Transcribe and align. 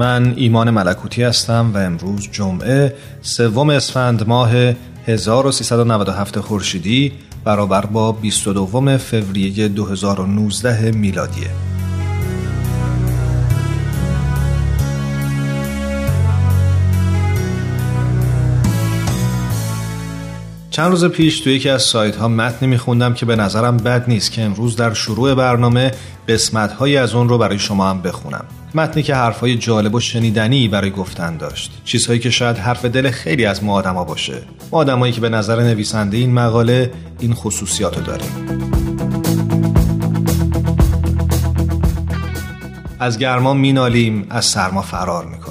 من 0.00 0.34
ایمان 0.36 0.70
ملکوتی 0.70 1.22
هستم 1.22 1.70
و 1.74 1.78
امروز 1.78 2.28
جمعه 2.32 2.94
سوم 3.22 3.70
اسفند 3.70 4.28
ماه 4.28 4.52
1397 5.06 6.40
خورشیدی 6.40 7.12
برابر 7.44 7.86
با 7.86 8.12
22 8.12 8.98
فوریه 8.98 9.68
2019 9.68 10.90
میلادیه. 10.90 11.69
چند 20.80 20.90
روز 20.90 21.04
پیش 21.04 21.40
توی 21.40 21.54
یکی 21.54 21.68
از 21.68 21.82
سایت 21.82 22.16
ها 22.16 22.28
متنی 22.28 22.68
میخوندم 22.68 23.14
که 23.14 23.26
به 23.26 23.36
نظرم 23.36 23.76
بد 23.76 24.04
نیست 24.08 24.32
که 24.32 24.42
امروز 24.42 24.76
در 24.76 24.94
شروع 24.94 25.34
برنامه 25.34 25.92
قسمت 26.28 26.72
هایی 26.72 26.96
از 26.96 27.14
اون 27.14 27.28
رو 27.28 27.38
برای 27.38 27.58
شما 27.58 27.90
هم 27.90 28.02
بخونم. 28.02 28.44
متنی 28.74 29.02
که 29.02 29.14
حرفهای 29.14 29.56
جالب 29.56 29.94
و 29.94 30.00
شنیدنی 30.00 30.68
برای 30.68 30.90
گفتن 30.90 31.36
داشت. 31.36 31.80
چیزهایی 31.84 32.20
که 32.20 32.30
شاید 32.30 32.56
حرف 32.56 32.84
دل 32.84 33.10
خیلی 33.10 33.46
از 33.46 33.64
ما 33.64 33.74
آدما 33.74 34.04
باشه. 34.04 34.42
ما 34.72 34.78
آدمایی 34.78 35.12
که 35.12 35.20
به 35.20 35.28
نظر 35.28 35.62
نویسنده 35.62 36.16
این 36.16 36.32
مقاله 36.32 36.92
این 37.18 37.34
خصوصیات 37.34 37.96
رو 37.98 38.02
داریم. 38.02 38.30
از 43.00 43.18
گرما 43.18 43.54
مینالیم 43.54 44.26
از 44.30 44.44
سرما 44.44 44.82
فرار 44.82 45.24
می‌کنیم. 45.24 45.49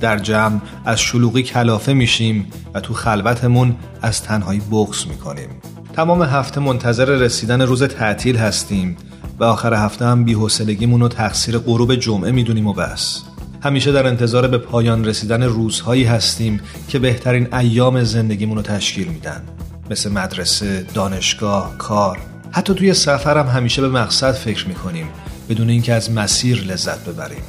در 0.00 0.18
جمع 0.18 0.60
از 0.84 1.00
شلوغی 1.00 1.42
کلافه 1.42 1.92
میشیم 1.92 2.46
و 2.74 2.80
تو 2.80 2.94
خلوتمون 2.94 3.76
از 4.02 4.22
تنهایی 4.22 4.60
بغز 4.70 5.06
می‌کنیم. 5.06 5.48
تمام 5.92 6.22
هفته 6.22 6.60
منتظر 6.60 7.04
رسیدن 7.04 7.62
روز 7.62 7.82
تعطیل 7.82 8.36
هستیم 8.36 8.96
و 9.38 9.44
آخر 9.44 9.74
هفته 9.74 10.04
هم 10.04 10.24
بی‌حوصلگیمون 10.24 11.00
رو 11.00 11.08
تقصیر 11.08 11.58
غروب 11.58 11.94
جمعه 11.94 12.30
می‌دونیم 12.30 12.66
و 12.66 12.72
بس. 12.72 13.22
همیشه 13.62 13.92
در 13.92 14.06
انتظار 14.06 14.48
به 14.48 14.58
پایان 14.58 15.04
رسیدن 15.04 15.42
روزهایی 15.42 16.04
هستیم 16.04 16.60
که 16.88 16.98
بهترین 16.98 17.54
ایام 17.54 18.04
زندگیمون 18.04 18.56
رو 18.56 18.62
تشکیل 18.62 19.08
میدن. 19.08 19.42
مثل 19.90 20.12
مدرسه، 20.12 20.86
دانشگاه، 20.94 21.78
کار. 21.78 22.18
حتی 22.50 22.74
توی 22.74 22.94
سفرم 22.94 23.48
همیشه 23.48 23.82
به 23.82 23.88
مقصد 23.88 24.32
فکر 24.32 24.68
می‌کنیم 24.68 25.08
بدون 25.48 25.70
اینکه 25.70 25.94
از 25.94 26.10
مسیر 26.10 26.64
لذت 26.64 27.08
ببریم. 27.08 27.42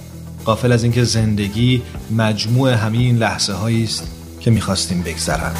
قافل 0.47 0.71
از 0.71 0.83
اینکه 0.83 1.03
زندگی 1.03 1.81
مجموع 2.17 2.73
همین 2.73 3.17
لحظه 3.17 3.53
هایی 3.53 3.83
است 3.83 4.11
که 4.39 4.51
می‌خواستیم 4.51 5.01
بگذرن 5.01 5.51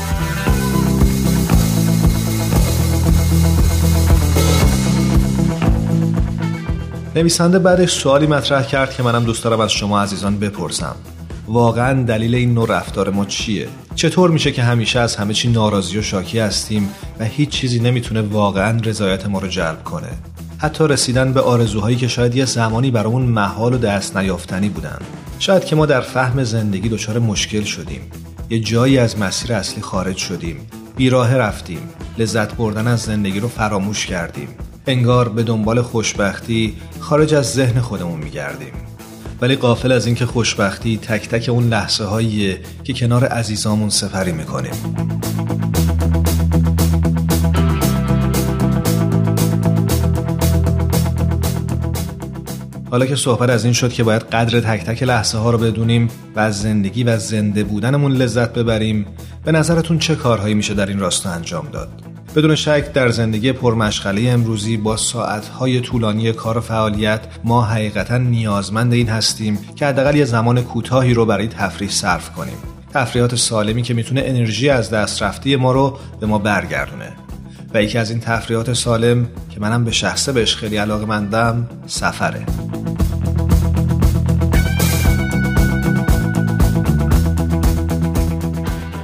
نویسنده 7.16 7.60
بعدش 7.60 7.92
سوالی 7.92 8.28
مطرح 8.28 8.64
کرد 8.64 8.94
که 8.94 9.04
منم 9.04 9.24
دوست 9.24 9.44
دارم 9.44 9.60
از 9.60 9.72
شما 9.72 10.02
عزیزان 10.02 10.40
بپرسم 10.40 10.96
واقعا 11.48 12.04
دلیل 12.04 12.36
این 12.36 12.54
نوع 12.54 12.68
رفتار 12.70 13.10
ما 13.10 13.26
چیه؟ 13.26 13.68
چطور 13.96 14.32
میشه 14.32 14.52
که 14.52 14.64
همیشه 14.64 15.00
از 15.00 15.16
همه 15.16 15.34
چی 15.34 15.50
ناراضی 15.50 15.98
و 15.98 16.02
شاکی 16.02 16.40
هستیم 16.40 16.90
و 17.20 17.26
هیچ 17.26 17.50
چیزی 17.50 17.80
نمی‌تونه 17.80 18.22
واقعا 18.22 18.80
رضایت 18.84 19.26
ما 19.26 19.40
رو 19.40 19.48
جلب 19.48 19.84
کنه؟ 19.84 20.10
حتی 20.60 20.88
رسیدن 20.88 21.34
به 21.34 21.42
آرزوهایی 21.42 21.98
که 21.98 22.08
شاید 22.08 22.36
یه 22.36 22.46
زمانی 22.46 22.92
برامون 22.92 23.22
محال 23.22 23.74
و 23.74 23.78
دست 23.78 24.18
نیافتنی 24.18 24.70
بودن. 24.70 25.00
شاید 25.40 25.66
که 25.66 25.76
ما 25.76 25.86
در 25.86 26.02
فهم 26.02 26.44
زندگی 26.44 26.90
دچار 26.90 27.20
مشکل 27.20 27.64
شدیم. 27.64 28.02
یه 28.50 28.60
جایی 28.60 28.98
از 28.98 29.20
مسیر 29.20 29.54
اصلی 29.54 29.82
خارج 29.82 30.18
شدیم. 30.18 30.68
بیراه 30.96 31.36
رفتیم. 31.36 31.90
لذت 32.18 32.54
بردن 32.54 32.88
از 32.88 33.00
زندگی 33.00 33.40
رو 33.40 33.48
فراموش 33.48 34.06
کردیم. 34.06 34.48
انگار 34.88 35.30
به 35.30 35.44
دنبال 35.44 35.82
خوشبختی 35.82 36.78
خارج 37.00 37.34
از 37.34 37.54
ذهن 37.54 37.82
خودمون 37.82 38.20
میگردیم. 38.20 38.74
ولی 39.42 39.56
قافل 39.56 39.92
از 39.92 40.06
اینکه 40.06 40.26
خوشبختی 40.26 40.98
تک 40.98 41.30
تک 41.30 41.50
اون 41.50 41.70
لحظه 41.70 42.04
هاییه 42.04 42.60
که 42.84 42.94
کنار 42.94 43.26
عزیزامون 43.26 43.90
سفری 43.90 44.32
می‌کنیم. 44.32 44.74
حالا 52.92 53.06
که 53.06 53.16
صحبت 53.16 53.50
از 53.50 53.64
این 53.64 53.74
شد 53.74 53.94
که 53.94 54.04
باید 54.04 54.22
قدر 54.22 54.60
تک 54.60 54.86
تک 54.86 55.04
لحظه 55.04 55.38
ها 55.38 55.52
رو 55.52 55.58
بدونیم 55.58 56.08
و 56.36 56.40
از 56.40 56.62
زندگی 56.62 57.04
و 57.04 57.18
زنده 57.18 57.64
بودنمون 57.64 58.12
لذت 58.12 58.54
ببریم 58.54 59.06
به 59.46 59.52
نظرتون 59.52 60.00
چه 60.00 60.16
کارهایی 60.16 60.54
میشه 60.54 60.74
در 60.74 60.86
این 60.86 61.00
راستا 61.00 61.30
انجام 61.30 61.68
داد؟ 61.72 61.90
بدون 62.36 62.56
شک 62.56 62.94
در 62.94 63.10
زندگی 63.10 63.52
پرمشغله 63.52 64.30
امروزی 64.30 64.78
با 64.78 64.98
ساعتهای 64.98 65.80
طولانی 65.80 66.34
کار 66.34 66.58
و 66.58 66.62
فعالیت 66.62 67.22
ما 67.44 67.66
حقیقتا 67.66 68.18
نیازمند 68.18 68.94
این 68.94 69.10
هستیم 69.10 69.60
که 69.76 69.86
حداقل 69.86 70.16
یه 70.16 70.26
زمان 70.26 70.62
کوتاهی 70.62 71.14
رو 71.14 71.26
برای 71.26 71.48
تفریح 71.48 71.90
صرف 71.90 72.32
کنیم. 72.32 72.58
تفریحات 72.94 73.36
سالمی 73.36 73.82
که 73.82 73.94
می‌تونه 73.94 74.24
انرژی 74.26 74.70
از 74.70 74.90
دست 74.90 75.24
رفته 75.24 75.58
ما 75.58 75.72
رو 75.72 75.98
به 76.20 76.28
ما 76.28 76.38
برگردونه. 76.38 77.27
و 77.74 77.84
یکی 77.84 77.98
از 77.98 78.10
این 78.10 78.20
تفریحات 78.20 78.74
سالم 78.74 79.28
که 79.50 79.60
منم 79.60 79.86
به 79.86 79.92
شخصه 79.92 80.32
بهش 80.32 80.56
خیلی 80.56 80.78
علاقه 80.78 81.06
مندم 81.06 81.70
سفره. 81.88 82.46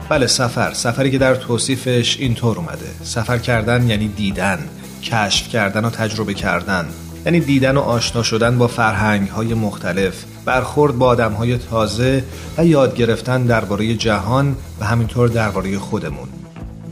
بله 0.09 0.27
سفر. 0.27 0.73
سفری 0.73 1.11
که 1.11 1.17
در 1.17 1.35
توصیفش 1.35 2.17
اینطور 2.19 2.57
اومده. 2.57 2.85
سفر 3.03 3.37
کردن 3.37 3.89
یعنی 3.89 4.07
دیدن 4.07 4.59
کشف 5.03 5.49
کردن 5.49 5.85
و 5.85 5.89
تجربه 5.89 6.33
کردن. 6.33 6.85
یعنی 7.25 7.39
دیدن 7.39 7.77
و 7.77 7.79
آشنا 7.79 8.23
شدن 8.23 8.57
با 8.57 8.67
فرهنگ 8.67 9.29
های 9.29 9.53
مختلف 9.53 10.23
برخورد 10.45 10.97
با 10.97 11.07
آدم 11.07 11.31
های 11.31 11.57
تازه 11.57 12.23
و 12.57 12.65
یاد 12.65 12.95
گرفتن 12.95 13.43
درباره 13.43 13.95
جهان 13.95 14.55
و 14.79 14.85
همینطور 14.85 15.29
درباره 15.29 15.79
خودمون. 15.79 16.42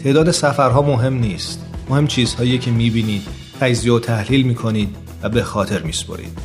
تعداد 0.03 0.31
سفرها 0.31 0.81
مهم 0.81 1.13
نیست. 1.13 1.59
مهم 1.89 2.07
چیزهایی 2.07 2.57
که 2.57 2.71
می‌بینید 2.71 3.21
تجزیه 3.59 3.93
و 3.93 3.99
تحلیل 3.99 4.45
می‌کنید 4.45 4.95
و 5.23 5.29
به 5.29 5.43
خاطر 5.43 5.81
میسپرید. 5.81 6.37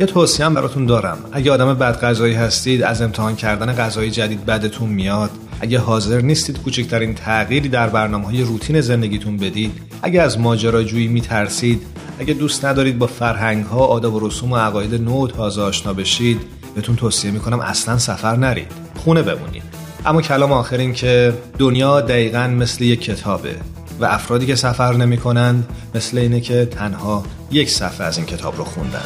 یه 0.00 0.06
توصیه 0.06 0.48
براتون 0.48 0.86
دارم. 0.86 1.18
اگه 1.32 1.52
آدم 1.52 1.74
بد 1.74 2.00
غذایی 2.00 2.34
هستید 2.34 2.82
از 2.82 3.02
امتحان 3.02 3.36
کردن 3.36 3.72
غذای 3.72 4.10
جدید 4.10 4.46
بدتون 4.46 4.88
میاد. 4.88 5.30
اگه 5.60 5.78
حاضر 5.78 6.20
نیستید 6.20 6.62
کوچکترین 6.62 7.14
تغییری 7.14 7.68
در 7.68 7.88
برنامه 7.88 8.26
های 8.26 8.42
روتین 8.42 8.80
زندگیتون 8.80 9.36
بدید. 9.36 9.72
اگه 10.02 10.22
از 10.22 10.38
ماجراجویی 10.38 11.08
میترسید 11.08 11.82
اگه 12.18 12.34
دوست 12.34 12.64
ندارید 12.64 12.98
با 12.98 13.06
فرهنگ 13.06 13.64
ها 13.64 13.78
آداب 13.78 14.14
و 14.14 14.28
رسوم 14.28 14.52
و 14.52 14.56
عقاید 14.56 14.94
نو 14.94 15.28
تازه 15.28 15.62
آشنا 15.62 15.92
بشید 15.92 16.40
بهتون 16.74 16.96
توصیه 16.96 17.30
می‌کنم 17.30 17.60
اصلا 17.60 17.98
سفر 17.98 18.36
نرید. 18.36 18.72
خونه 18.96 19.22
بمونید. 19.22 19.73
اما 20.06 20.22
کلام 20.22 20.52
آخر 20.52 20.76
این 20.76 20.92
که 20.92 21.34
دنیا 21.58 22.00
دقیقا 22.00 22.46
مثل 22.46 22.84
یک 22.84 23.00
کتابه 23.00 23.56
و 24.00 24.04
افرادی 24.04 24.46
که 24.46 24.54
سفر 24.54 24.92
نمی 24.92 25.16
کنند 25.16 25.68
مثل 25.94 26.18
اینه 26.18 26.40
که 26.40 26.64
تنها 26.64 27.22
یک 27.50 27.70
صفحه 27.70 28.06
از 28.06 28.18
این 28.18 28.26
کتاب 28.26 28.56
رو 28.56 28.64
خوندن. 28.64 29.04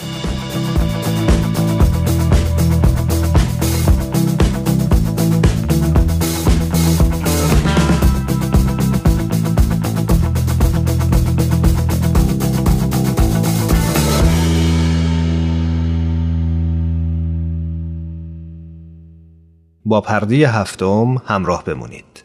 با 19.88 20.00
پرده 20.00 20.48
هفتم 20.48 21.22
همراه 21.26 21.64
بمونید. 21.64 22.24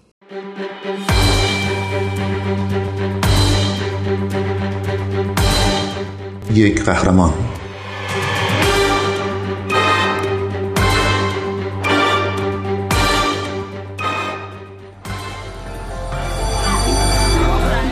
یک 6.53 6.83
قهرمان 6.83 7.33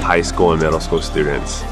high 0.04 0.22
school 0.22 0.52
and 0.54 0.62
middle 0.62 0.80
school 0.80 1.02
students 1.02 1.64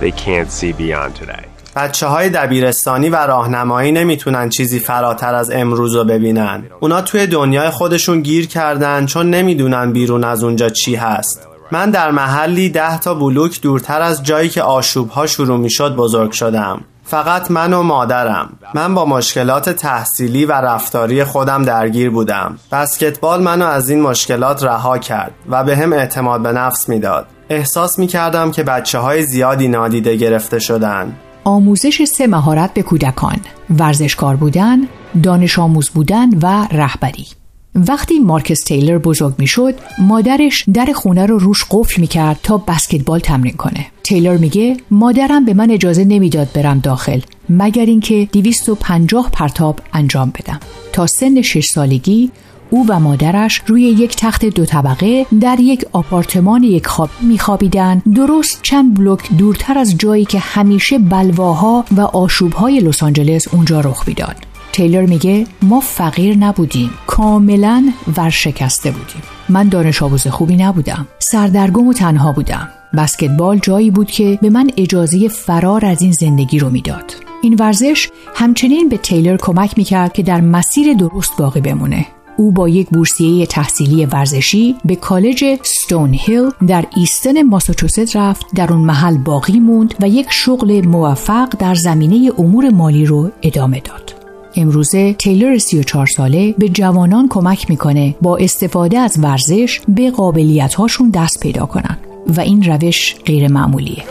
they 0.00 0.12
can't 0.12 0.50
see 0.50 0.72
beyond 0.72 1.16
today 1.16 1.47
بچه 1.78 2.06
های 2.06 2.28
دبیرستانی 2.28 3.08
و 3.08 3.16
راهنمایی 3.16 3.92
نمی‌تونن 3.92 4.48
چیزی 4.48 4.78
فراتر 4.78 5.34
از 5.34 5.50
امروز 5.50 5.94
رو 5.94 6.04
ببینن. 6.04 6.64
اونا 6.80 7.00
توی 7.00 7.26
دنیای 7.26 7.70
خودشون 7.70 8.20
گیر 8.20 8.46
کردن 8.46 9.06
چون 9.06 9.30
نمی‌دونن 9.30 9.92
بیرون 9.92 10.24
از 10.24 10.44
اونجا 10.44 10.68
چی 10.68 10.94
هست. 10.94 11.48
من 11.72 11.90
در 11.90 12.10
محلی 12.10 12.68
ده 12.68 12.98
تا 12.98 13.14
بلوک 13.14 13.60
دورتر 13.60 14.02
از 14.02 14.22
جایی 14.22 14.48
که 14.48 14.62
آشوب 14.62 15.10
ها 15.10 15.26
شروع 15.26 15.58
می 15.58 15.70
شد 15.70 15.96
بزرگ 15.96 16.32
شدم. 16.32 16.80
فقط 17.04 17.50
من 17.50 17.72
و 17.72 17.82
مادرم. 17.82 18.48
من 18.74 18.94
با 18.94 19.04
مشکلات 19.04 19.70
تحصیلی 19.70 20.44
و 20.44 20.52
رفتاری 20.52 21.24
خودم 21.24 21.62
درگیر 21.62 22.10
بودم. 22.10 22.58
بسکتبال 22.72 23.42
منو 23.42 23.66
از 23.66 23.90
این 23.90 24.02
مشکلات 24.02 24.64
رها 24.64 24.98
کرد 24.98 25.32
و 25.48 25.64
به 25.64 25.76
هم 25.76 25.92
اعتماد 25.92 26.42
به 26.42 26.52
نفس 26.52 26.88
می‌داد. 26.88 27.26
احساس 27.50 27.98
می 27.98 28.06
کردم 28.06 28.50
که 28.50 28.62
بچه 28.62 28.98
های 28.98 29.22
زیادی 29.22 29.68
نادیده 29.68 30.16
گرفته 30.16 30.58
شدن. 30.58 31.16
آموزش 31.48 32.04
سه 32.04 32.26
مهارت 32.26 32.74
به 32.74 32.82
کودکان 32.82 33.36
ورزشکار 33.78 34.36
بودن 34.36 34.78
دانش 35.22 35.58
آموز 35.58 35.90
بودن 35.90 36.28
و 36.42 36.68
رهبری. 36.72 37.26
وقتی 37.74 38.18
مارکس 38.18 38.60
تیلر 38.60 38.98
بزرگ 38.98 39.34
می 39.38 39.46
شد 39.46 39.74
مادرش 39.98 40.64
در 40.74 40.92
خونه 40.94 41.26
رو 41.26 41.38
روش 41.38 41.64
قفل 41.70 42.00
می 42.00 42.06
کرد 42.06 42.40
تا 42.42 42.56
بسکتبال 42.56 43.20
تمرین 43.20 43.56
کنه. 43.56 43.86
تیلر 44.04 44.36
میگه 44.36 44.76
مادرم 44.90 45.44
به 45.44 45.54
من 45.54 45.70
اجازه 45.70 46.04
نمی‌داد 46.04 46.48
برم 46.54 46.78
داخل 46.78 47.20
مگر 47.48 47.86
اینکه 47.86 48.28
250 48.32 49.30
پرتاب 49.32 49.80
انجام 49.92 50.30
بدم. 50.30 50.60
تا 50.92 51.06
سن 51.06 51.42
6 51.42 51.66
سالگی 51.66 52.30
او 52.70 52.86
و 52.88 53.00
مادرش 53.00 53.62
روی 53.66 53.82
یک 53.82 54.16
تخت 54.16 54.44
دو 54.44 54.64
طبقه 54.64 55.26
در 55.40 55.60
یک 55.60 55.84
آپارتمان 55.92 56.62
یک 56.62 56.86
خواب 56.86 57.10
میخوابیدند. 57.20 58.02
درست 58.14 58.60
چند 58.62 58.94
بلوک 58.94 59.32
دورتر 59.38 59.78
از 59.78 59.98
جایی 59.98 60.24
که 60.24 60.38
همیشه 60.38 60.98
بلواها 60.98 61.84
و 61.96 62.00
آشوبهای 62.00 62.80
لس 62.80 63.02
آنجلس 63.02 63.54
اونجا 63.54 63.80
رخ 63.80 64.04
می‌داد. 64.08 64.36
تیلر 64.72 65.06
میگه 65.06 65.46
ما 65.62 65.80
فقیر 65.80 66.36
نبودیم 66.36 66.90
کاملا 67.06 67.92
ورشکسته 68.16 68.90
بودیم. 68.90 69.22
من 69.48 69.68
دانش 69.68 70.02
آموز 70.02 70.26
خوبی 70.26 70.56
نبودم 70.56 71.06
سردرگم 71.18 71.88
و 71.88 71.92
تنها 71.92 72.32
بودم. 72.32 72.68
بسکتبال 72.96 73.58
جایی 73.58 73.90
بود 73.90 74.10
که 74.10 74.38
به 74.42 74.50
من 74.50 74.70
اجازه 74.76 75.28
فرار 75.28 75.86
از 75.86 76.02
این 76.02 76.12
زندگی 76.12 76.58
رو 76.58 76.70
می‌داد. 76.70 77.14
این 77.42 77.54
ورزش 77.54 78.08
همچنین 78.34 78.88
به 78.88 78.96
تیلر 78.96 79.36
کمک 79.36 79.78
می‌کرد 79.78 80.12
که 80.12 80.22
در 80.22 80.40
مسیر 80.40 80.94
درست 80.94 81.36
باقی 81.38 81.60
بمونه. 81.60 82.06
او 82.38 82.50
با 82.50 82.68
یک 82.68 82.88
بورسیه 82.90 83.46
تحصیلی 83.46 84.06
ورزشی 84.06 84.76
به 84.84 84.96
کالج 84.96 85.44
ستون 85.62 86.14
هیل 86.14 86.50
در 86.66 86.84
ایستن 86.96 87.42
ماساچوست 87.42 88.16
رفت 88.16 88.46
در 88.54 88.72
اون 88.72 88.80
محل 88.80 89.18
باقی 89.18 89.60
موند 89.60 89.94
و 90.00 90.08
یک 90.08 90.26
شغل 90.30 90.86
موفق 90.86 91.48
در 91.58 91.74
زمینه 91.74 92.32
امور 92.38 92.70
مالی 92.70 93.04
رو 93.04 93.30
ادامه 93.42 93.80
داد. 93.80 94.14
امروزه 94.56 95.12
تیلر 95.12 95.58
34 95.58 96.06
ساله 96.06 96.54
به 96.58 96.68
جوانان 96.68 97.28
کمک 97.28 97.70
می‌کنه 97.70 98.14
با 98.22 98.36
استفاده 98.36 98.98
از 98.98 99.18
ورزش 99.22 99.80
به 99.88 100.10
قابلیت 100.10 100.74
هاشون 100.74 101.10
دست 101.10 101.40
پیدا 101.40 101.66
کنن 101.66 101.98
و 102.36 102.40
این 102.40 102.62
روش 102.62 103.14
غیر 103.26 103.52
معمولیه 103.52 104.04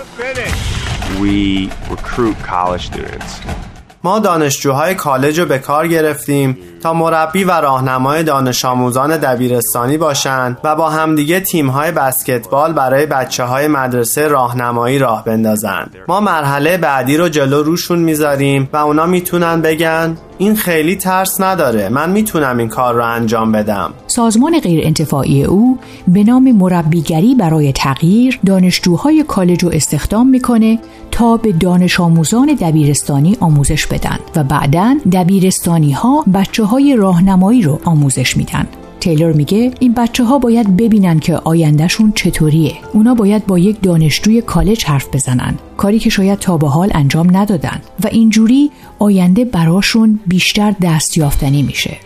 ما 4.03 4.19
دانشجوهای 4.19 4.95
کالج 4.95 5.39
رو 5.39 5.45
به 5.45 5.59
کار 5.59 5.88
گرفتیم 5.88 6.57
تا 6.83 6.94
مربی 6.94 7.44
و 7.44 7.51
راهنمای 7.51 8.23
دانش 8.23 8.65
آموزان 8.65 9.17
دبیرستانی 9.17 9.97
باشند 9.97 10.57
و 10.63 10.75
با 10.75 10.89
همدیگه 10.89 11.39
تیمهای 11.39 11.91
بسکتبال 11.91 12.73
برای 12.73 13.05
بچه 13.05 13.44
های 13.44 13.67
مدرسه 13.67 14.27
راهنمایی 14.27 14.99
راه 14.99 15.25
بندازند. 15.25 15.95
ما 16.07 16.19
مرحله 16.19 16.77
بعدی 16.77 17.17
رو 17.17 17.29
جلو 17.29 17.63
روشون 17.63 17.99
می‌ذاریم 17.99 18.69
و 18.73 18.77
اونا 18.77 19.05
می‌تونن 19.05 19.61
بگن 19.61 20.17
این 20.38 20.56
خیلی 20.56 20.95
ترس 20.95 21.42
نداره. 21.42 21.89
من 21.89 22.10
می‌تونم 22.10 22.57
این 22.57 22.68
کار 22.68 22.95
رو 22.95 23.06
انجام 23.06 23.51
بدم. 23.51 23.94
سازمان 24.07 24.60
غیر 24.60 24.81
انتفاعی 24.84 25.44
او 25.44 25.78
به 26.07 26.24
نام 26.24 26.51
مربیگری 26.51 27.36
برای 27.36 27.72
تغییر 27.72 28.39
دانشجوهای 28.45 29.24
کالج 29.28 29.63
رو 29.63 29.69
استخدام 29.74 30.28
می‌کنه 30.28 30.80
تا 31.12 31.38
به 31.38 31.51
دانش 31.51 32.00
آموزان 32.00 32.57
دبیرستانی 32.62 33.38
آموزش 33.39 33.88
بدن 33.88 34.18
و 34.36 34.44
بعدا 34.44 34.98
دبیرستانی 35.12 35.92
ها 35.92 36.24
بچه 36.34 36.63
های 36.63 36.95
راهنمایی 36.95 37.62
رو 37.62 37.80
آموزش 37.83 38.38
میدن. 38.38 38.68
تیلر 38.99 39.31
میگه 39.31 39.71
این 39.79 39.94
بچه 39.94 40.23
ها 40.23 40.39
باید 40.39 40.77
ببینن 40.77 41.19
که 41.19 41.35
آیندهشون 41.35 42.11
چطوریه. 42.15 42.73
اونا 42.94 43.13
باید 43.15 43.45
با 43.45 43.59
یک 43.59 43.81
دانشجوی 43.81 44.41
کالج 44.41 44.85
حرف 44.85 45.07
بزنن. 45.13 45.55
کاری 45.77 45.99
که 45.99 46.09
شاید 46.09 46.39
تا 46.39 46.57
به 46.57 46.67
حال 46.67 46.91
انجام 46.94 47.38
ندادن. 47.38 47.81
و 48.03 48.07
اینجوری 48.07 48.71
آینده 48.99 49.45
براشون 49.45 50.19
بیشتر 50.27 50.75
دستیافتنی 50.81 51.63
میشه. 51.63 51.97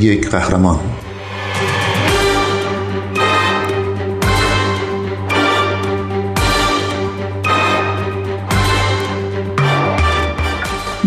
یک 0.00 0.30
قهرمان. 0.30 0.80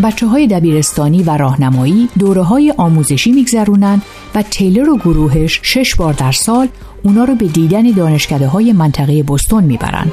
بچه 0.08 0.28
های 0.28 0.48
دبیرستانی 0.48 1.24
و 1.24 1.38
راهنمایی 1.38 2.10
دوره 2.20 2.42
های 2.42 2.74
آموزشی 2.78 3.32
میگذرونن 3.32 4.02
و 4.36 4.42
تیلر 4.42 4.90
و 4.90 4.98
گروهش 4.98 5.60
شش 5.64 5.96
بار 5.96 6.14
در 6.14 6.32
سال 6.32 6.68
اونا 7.04 7.24
رو 7.24 7.36
به 7.36 7.46
دیدن 7.46 7.92
دانشکده 7.92 8.48
های 8.48 8.74
منطقه 8.74 9.24
بستون 9.24 9.64
می‌برن. 9.64 10.12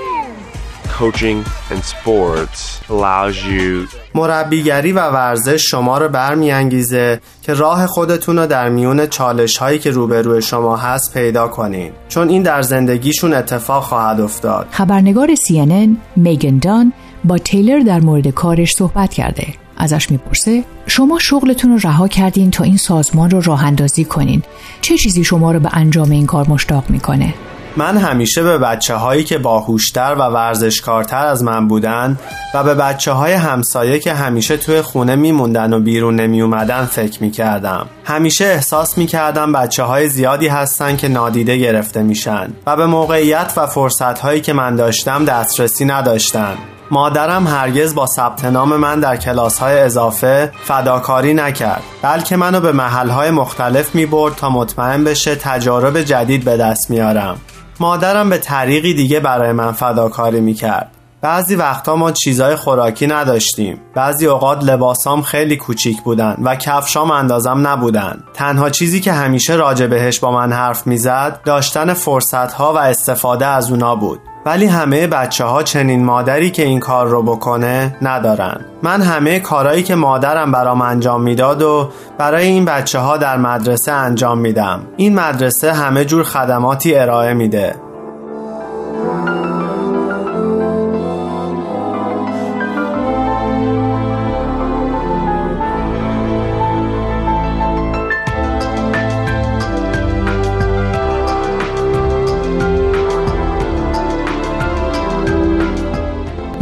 مربیگری 4.14 4.93
و 4.93 5.11
ورزش 5.11 5.64
شما 5.70 5.99
رو 5.99 6.08
برمیانگیزه 6.08 7.20
که 7.43 7.55
راه 7.55 7.87
خودتون 7.87 8.38
رو 8.38 8.47
در 8.47 8.69
میون 8.69 9.07
چالش 9.07 9.57
هایی 9.57 9.78
که 9.78 9.90
روبروی 9.90 10.42
شما 10.42 10.76
هست 10.76 11.14
پیدا 11.14 11.49
کنین. 11.49 11.92
چون 12.09 12.28
این 12.28 12.42
در 12.42 12.62
زندگیشون 12.62 13.35
اتفاق 13.35 13.83
خواهد 13.83 14.21
افتاد. 14.21 14.66
خبرنگار 14.71 15.35
CNN 15.35 15.97
میگن 16.16 16.59
دان 16.59 16.92
با 17.25 17.38
تیلر 17.38 17.78
در 17.78 18.00
مورد 18.00 18.28
کارش 18.28 18.73
صحبت 18.73 19.14
کرده. 19.14 19.63
ازش 19.76 20.11
می‌پرسه 20.11 20.64
شما 20.87 21.19
شغلتون 21.19 21.73
رو 21.73 21.78
رها 21.78 22.09
کردین 22.09 22.50
تا 22.50 22.64
این 22.64 22.76
سازمان 22.76 23.31
رو 23.31 23.40
راه 23.40 23.64
اندازی 23.64 24.04
کنین 24.04 24.43
چه 24.81 24.97
چیزی 24.97 25.25
شما 25.25 25.52
رو 25.52 25.61
به 25.61 25.69
انجام 25.73 26.11
این 26.11 26.26
کار 26.26 26.49
مشتاق 26.49 26.85
می‌کنه 26.88 27.35
من 27.76 27.97
همیشه 27.97 28.43
به 28.43 28.59
بچه 28.59 28.95
هایی 28.95 29.25
که 29.25 29.38
باهوشتر 29.38 30.16
و 30.19 30.23
ورزشکارتر 30.23 31.26
از 31.26 31.43
من 31.43 31.69
بودن 31.69 32.19
و 32.54 32.64
به 32.64 32.75
بچه 32.75 33.12
های 33.12 33.33
همسایه 33.33 33.99
که 33.99 34.14
همیشه 34.14 34.57
توی 34.57 34.83
خونه 34.83 35.16
میموندن 35.16 35.73
و 35.73 35.81
بیرون 35.81 36.16
نمی 36.16 36.43
اومدن 36.43 36.85
فکر 36.85 37.23
می 37.23 37.31
کردم. 37.31 37.87
همیشه 38.04 38.45
احساس 38.45 38.99
می 38.99 39.07
کردم 39.07 39.52
بچه 39.52 39.83
های 39.83 40.09
زیادی 40.09 40.49
هستن 40.49 40.97
که 40.97 41.09
نادیده 41.09 41.57
گرفته 41.57 42.02
میشن 42.02 42.49
و 42.66 42.76
به 42.76 42.87
موقعیت 42.87 43.52
و 43.57 43.66
فرصت 43.66 44.19
هایی 44.19 44.40
که 44.40 44.52
من 44.52 44.76
داشتم 44.76 45.25
دسترسی 45.25 45.85
نداشتن. 45.85 46.57
مادرم 46.91 47.47
هرگز 47.47 47.95
با 47.95 48.07
ثبت 48.07 48.45
نام 48.45 48.76
من 48.76 49.00
در 49.00 49.17
کلاس 49.17 49.59
های 49.59 49.79
اضافه 49.79 50.53
فداکاری 50.64 51.35
نکرد 51.35 51.83
بلکه 52.03 52.37
منو 52.37 52.61
به 52.61 52.73
محل 52.73 53.11
های 53.11 53.31
مختلف 53.31 53.95
می 53.95 54.07
برد 54.07 54.35
تا 54.35 54.50
مطمئن 54.50 55.05
بشه 55.05 55.35
تجارب 55.35 56.00
جدید 56.00 56.45
به 56.45 56.57
دست 56.57 56.91
میارم 56.91 57.37
مادرم 57.81 58.31
به 58.31 58.38
طریقی 58.38 58.95
دیگه 58.95 59.21
برای 59.21 59.53
من 59.53 59.73
فداکاری 59.73 60.41
می 60.41 60.55
کرد 60.55 60.91
بعضی 61.25 61.55
وقتا 61.55 61.97
ما 61.97 62.12
چیزای 62.12 62.57
خوراکی 62.57 63.07
نداشتیم. 63.07 63.81
بعضی 63.95 64.26
اوقات 64.26 64.64
لباسام 64.64 65.23
خیلی 65.23 65.57
کوچیک 65.57 66.03
بودن 66.03 66.37
و 66.43 66.57
کفشام 66.57 67.11
اندازم 67.11 67.67
نبودن. 67.67 68.23
تنها 68.35 68.71
چیزی 68.71 69.00
که 69.00 69.12
همیشه 69.12 69.55
راجع 69.55 69.87
بهش 69.87 70.19
با 70.19 70.31
من 70.31 70.53
حرف 70.53 70.87
می‌زد 70.87 71.41
داشتن 71.45 71.95
فرصت 71.95 72.53
ها 72.53 72.73
و 72.73 72.79
استفاده 72.79 73.47
از 73.47 73.71
اونا 73.71 73.97
بود. 73.97 74.21
ولی 74.47 74.67
همه 74.67 75.07
بچه 75.07 75.45
ها 75.45 75.63
چنین 75.63 76.05
مادری 76.05 76.51
که 76.51 76.63
این 76.63 76.81
کار 76.81 77.07
رو 77.07 77.23
بکنه 77.23 77.97
ندارن. 78.03 78.65
من 78.83 79.03
همه 79.03 79.41
کارهایی 79.41 79.83
که 79.83 79.95
مادرم 79.95 80.53
برام 80.53 80.83
انجام 80.83 81.23
می‌داد 81.23 81.63
و 81.63 81.91
برای 82.19 82.47
این 82.47 82.65
بچه 82.65 82.99
ها 82.99 83.17
در 83.17 83.37
مدرسه 83.37 83.93
انجام 83.93 84.39
میدم. 84.39 84.81
این 84.97 85.15
مدرسه 85.15 85.73
همه 85.73 86.05
جور 86.05 86.23
خدماتی 86.25 86.95
ارائه 86.95 87.35
میده. 87.35 87.75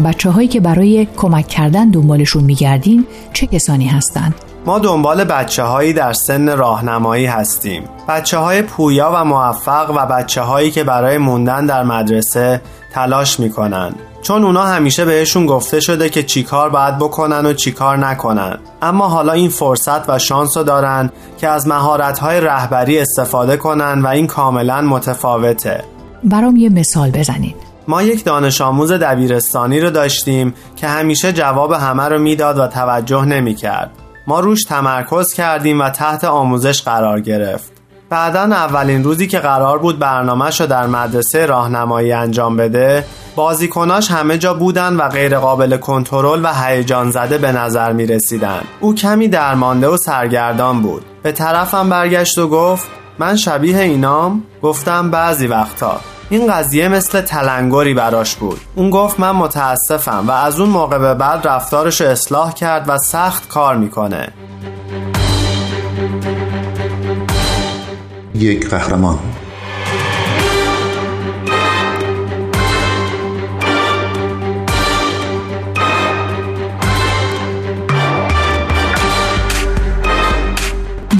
بچه 0.02 0.30
هایی 0.30 0.48
که 0.48 0.60
برای 0.60 1.08
کمک 1.16 1.48
کردن 1.48 1.90
دنبالشون 1.90 2.44
میگردین 2.44 3.06
چه 3.32 3.46
کسانی 3.46 3.86
هستند؟ 3.86 4.34
ما 4.66 4.78
دنبال 4.78 5.24
بچه 5.24 5.62
هایی 5.62 5.92
در 5.92 6.12
سن 6.12 6.56
راهنمایی 6.56 7.26
هستیم. 7.26 7.84
بچه 8.08 8.38
های 8.38 8.62
پویا 8.62 9.12
و 9.14 9.24
موفق 9.24 9.90
و 9.96 10.06
بچه 10.06 10.40
هایی 10.40 10.70
که 10.70 10.84
برای 10.84 11.18
موندن 11.18 11.66
در 11.66 11.82
مدرسه 11.82 12.60
تلاش 12.94 13.40
می‌کنن. 13.40 13.94
چون 14.22 14.44
اونا 14.44 14.62
همیشه 14.62 15.04
بهشون 15.04 15.46
گفته 15.46 15.80
شده 15.80 16.08
که 16.08 16.22
چیکار 16.22 16.70
باید 16.70 16.98
بکنن 16.98 17.46
و 17.46 17.52
چیکار 17.52 17.98
نکنن. 17.98 18.58
اما 18.82 19.08
حالا 19.08 19.32
این 19.32 19.50
فرصت 19.50 20.10
و 20.10 20.18
شانس 20.18 20.56
رو 20.56 20.62
دارن 20.64 21.10
که 21.38 21.48
از 21.48 21.66
مهارت 21.66 22.18
های 22.18 22.40
رهبری 22.40 22.98
استفاده 22.98 23.56
کنن 23.56 24.02
و 24.02 24.06
این 24.06 24.26
کاملا 24.26 24.80
متفاوته. 24.80 25.84
برام 26.24 26.56
یه 26.56 26.68
مثال 26.68 27.10
بزنین. 27.10 27.54
ما 27.88 28.02
یک 28.02 28.24
دانش 28.24 28.60
آموز 28.60 28.92
دبیرستانی 28.92 29.80
رو 29.80 29.90
داشتیم 29.90 30.54
که 30.76 30.86
همیشه 30.86 31.32
جواب 31.32 31.72
همه 31.72 32.08
رو 32.08 32.18
می‌داد 32.18 32.58
و 32.58 32.66
توجه 32.66 33.24
نمی 33.24 33.54
کرد. 33.54 33.90
ما 34.26 34.40
روش 34.40 34.64
تمرکز 34.64 35.32
کردیم 35.32 35.80
و 35.80 35.90
تحت 35.90 36.24
آموزش 36.24 36.82
قرار 36.82 37.20
گرفت. 37.20 37.72
بعدا 38.10 38.40
اولین 38.40 39.04
روزی 39.04 39.26
که 39.26 39.38
قرار 39.38 39.78
بود 39.78 39.98
برنامهش 39.98 40.60
رو 40.60 40.66
در 40.66 40.86
مدرسه 40.86 41.46
راهنمایی 41.46 42.12
انجام 42.12 42.56
بده 42.56 43.04
بازیکناش 43.36 44.10
همه 44.10 44.38
جا 44.38 44.54
بودن 44.54 44.96
و 44.96 45.08
غیر 45.08 45.38
قابل 45.38 45.76
کنترل 45.76 46.44
و 46.44 46.54
هیجان 46.54 47.10
زده 47.10 47.38
به 47.38 47.52
نظر 47.52 47.92
می 47.92 48.06
رسیدن. 48.06 48.60
او 48.80 48.94
کمی 48.94 49.28
درمانده 49.28 49.88
و 49.88 49.96
سرگردان 49.96 50.82
بود. 50.82 51.02
به 51.22 51.32
طرفم 51.32 51.90
برگشت 51.90 52.38
و 52.38 52.48
گفت 52.48 52.86
من 53.18 53.36
شبیه 53.36 53.78
اینام 53.78 54.42
گفتم 54.62 55.10
بعضی 55.10 55.46
وقتا. 55.46 56.00
این 56.30 56.52
قضیه 56.52 56.88
مثل 56.88 57.20
تلنگری 57.20 57.94
براش 57.94 58.34
بود. 58.34 58.60
اون 58.74 58.90
گفت 58.90 59.20
من 59.20 59.30
متاسفم 59.30 60.24
و 60.28 60.30
از 60.30 60.60
اون 60.60 60.68
موقع 60.68 60.98
به 60.98 61.14
بعد 61.14 61.48
رفتارش 61.48 62.00
رو 62.00 62.08
اصلاح 62.08 62.54
کرد 62.54 62.84
و 62.88 62.98
سخت 62.98 63.48
کار 63.48 63.76
می‌کنه. 63.76 64.28
یک 68.34 68.68
قهرمان. 68.70 69.18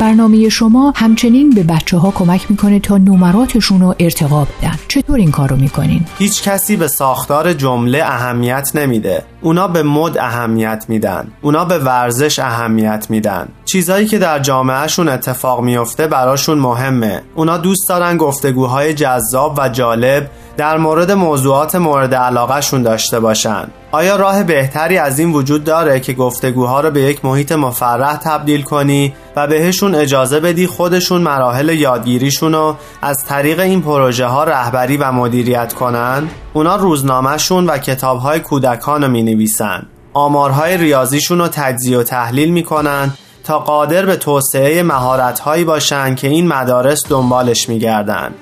برنامه 0.02 0.48
شما 0.48 0.92
همچنین 0.96 1.50
به 1.50 1.62
بچه 1.62 1.96
ها 1.96 2.10
کمک 2.10 2.50
می‌کنه 2.50 2.80
تا 2.80 2.98
نمراتشون 2.98 3.80
رو 3.80 3.94
ارتقا 4.00 4.44
بدن. 4.44 4.74
چطور 4.88 5.18
این 5.18 5.30
کار 5.30 5.48
رو 5.48 5.56
می‌کنین؟ 5.56 6.04
هیچ 6.18 6.42
کسی 6.42 6.76
به 6.76 6.88
ساختار 6.88 7.52
جمله 7.52 8.02
اهمیت 8.04 8.70
نمیده. 8.74 9.24
اونا 9.40 9.68
به 9.68 9.82
مد 9.82 10.18
اهمیت 10.18 10.84
میدن. 10.88 11.28
اونا 11.42 11.64
به 11.64 11.78
ورزش 11.78 12.38
اهمیت 12.38 13.06
میدن. 13.10 13.48
چیزایی 13.64 14.06
که 14.06 14.18
در 14.18 14.38
جامعهشون 14.38 15.08
اتفاق 15.08 15.60
میفته 15.60 16.06
براشون 16.06 16.58
مهمه. 16.58 17.22
اونا 17.34 17.58
دوست 17.58 17.88
دارن 17.88 18.16
گفتگوهای 18.16 18.94
جذاب 18.94 19.54
و 19.58 19.68
جالب 19.68 20.30
در 20.56 20.76
مورد 20.76 21.10
موضوعات 21.10 21.74
مورد 21.74 22.14
علاقهشون 22.14 22.82
داشته 22.82 23.20
باشن. 23.20 23.68
آیا 23.92 24.16
راه 24.16 24.42
بهتری 24.42 24.98
از 24.98 25.18
این 25.18 25.32
وجود 25.32 25.64
داره 25.64 26.00
که 26.00 26.12
گفتگوها 26.12 26.80
رو 26.80 26.90
به 26.90 27.00
یک 27.00 27.24
محیط 27.24 27.52
مفرح 27.52 28.16
تبدیل 28.16 28.62
کنی 28.62 29.14
و 29.36 29.46
بهشون 29.46 29.94
اجازه 29.94 30.40
بدی 30.40 30.66
خودشون 30.66 31.22
مراحل 31.22 31.68
یادگیریشون 31.68 32.52
رو 32.52 32.76
از 33.02 33.24
طریق 33.24 33.60
این 33.60 33.82
پروژه 33.82 34.26
ها 34.26 34.44
رهبری 34.44 34.96
و 34.96 35.12
مدیریت 35.12 35.72
کنن؟ 35.72 36.28
اونا 36.52 36.76
روزنامهشون 36.76 37.66
و 37.66 37.78
کتابهای 37.78 38.40
کودکان 38.40 39.04
رو 39.04 39.10
می 39.10 39.22
نویسن 39.22 39.86
آمارهای 40.14 40.76
ریاضیشون 40.76 41.38
رو 41.38 41.48
تجزیه 41.48 41.98
و 41.98 42.02
تحلیل 42.02 42.52
می‌کنن 42.52 43.10
تا 43.44 43.58
قادر 43.58 44.06
به 44.06 44.16
توسعه 44.16 44.82
مهارتهایی 44.82 45.64
باشن 45.64 46.14
که 46.14 46.28
این 46.28 46.48
مدارس 46.48 47.08
دنبالش 47.08 47.68
میگردن. 47.68 48.34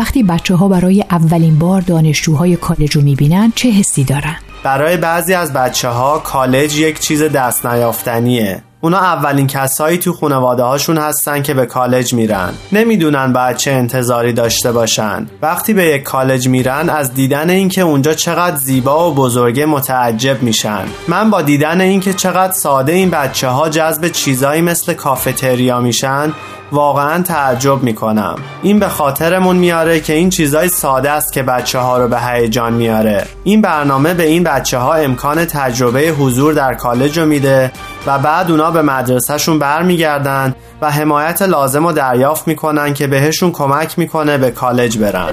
وقتی 0.00 0.22
بچه 0.22 0.54
ها 0.54 0.68
برای 0.68 1.04
اولین 1.10 1.58
بار 1.58 1.80
دانشجوهای 1.80 2.56
کالج 2.56 2.96
رو 2.96 3.02
می‌بینن 3.02 3.52
چه 3.54 3.70
حسی 3.70 4.04
دارن؟ 4.04 4.36
برای 4.62 4.96
بعضی 4.96 5.34
از 5.34 5.52
بچه 5.52 5.88
ها 5.88 6.18
کالج 6.18 6.76
یک 6.76 6.98
چیز 6.98 7.22
دست 7.22 7.66
نیافتنیه 7.66 8.62
اونا 8.80 8.98
اولین 8.98 9.46
کسایی 9.46 9.98
تو 9.98 10.12
خانواده 10.12 10.62
هاشون 10.62 10.98
هستن 10.98 11.42
که 11.42 11.54
به 11.54 11.66
کالج 11.66 12.14
میرن. 12.14 12.50
نمی‌دونن 12.72 13.32
بعد 13.32 13.56
چه 13.56 13.70
انتظاری 13.70 14.32
داشته 14.32 14.72
باشن. 14.72 15.26
وقتی 15.42 15.72
به 15.72 15.84
یک 15.84 16.02
کالج 16.02 16.48
میرن 16.48 16.88
از 16.88 17.14
دیدن 17.14 17.50
اینکه 17.50 17.80
اونجا 17.80 18.14
چقدر 18.14 18.56
زیبا 18.56 19.10
و 19.10 19.14
بزرگه 19.14 19.66
متعجب 19.66 20.42
میشن. 20.42 20.84
من 21.08 21.30
با 21.30 21.42
دیدن 21.42 21.80
اینکه 21.80 22.12
چقدر 22.12 22.52
ساده 22.52 22.92
این 22.92 23.10
بچه 23.10 23.48
ها 23.48 23.68
جذب 23.68 24.08
چیزایی 24.08 24.62
مثل 24.62 24.94
کافتریا 24.94 25.80
میشن 25.80 26.32
واقعا 26.72 27.22
تعجب 27.22 27.82
می‌کنم. 27.82 28.36
این 28.62 28.78
به 28.78 28.88
خاطرمون 28.88 29.56
میاره 29.56 30.00
که 30.00 30.12
این 30.12 30.30
چیزای 30.30 30.68
ساده 30.68 31.10
است 31.10 31.32
که 31.32 31.42
بچه 31.42 31.78
ها 31.78 31.98
رو 31.98 32.08
به 32.08 32.20
هیجان 32.20 32.72
میاره. 32.72 33.24
این 33.44 33.60
برنامه 33.60 34.14
به 34.14 34.22
این 34.22 34.42
بچه 34.42 34.78
ها 34.78 34.94
امکان 34.94 35.44
تجربه 35.44 36.00
حضور 36.00 36.54
در 36.54 36.74
کالج 36.74 37.18
رو 37.18 37.26
میده 37.26 37.72
و 38.06 38.18
بعد 38.18 38.50
اونا 38.50 38.70
به 38.70 38.82
مدرسهشون 38.82 39.58
برمیگردن 39.58 40.54
و 40.82 40.90
حمایت 40.90 41.42
لازم 41.42 41.86
رو 41.86 41.92
دریافت 41.92 42.48
می‌کنن 42.48 42.94
که 42.94 43.06
بهشون 43.06 43.52
کمک 43.52 43.98
می‌کنه 43.98 44.38
به 44.38 44.50
کالج 44.50 44.98
برن. 44.98 45.30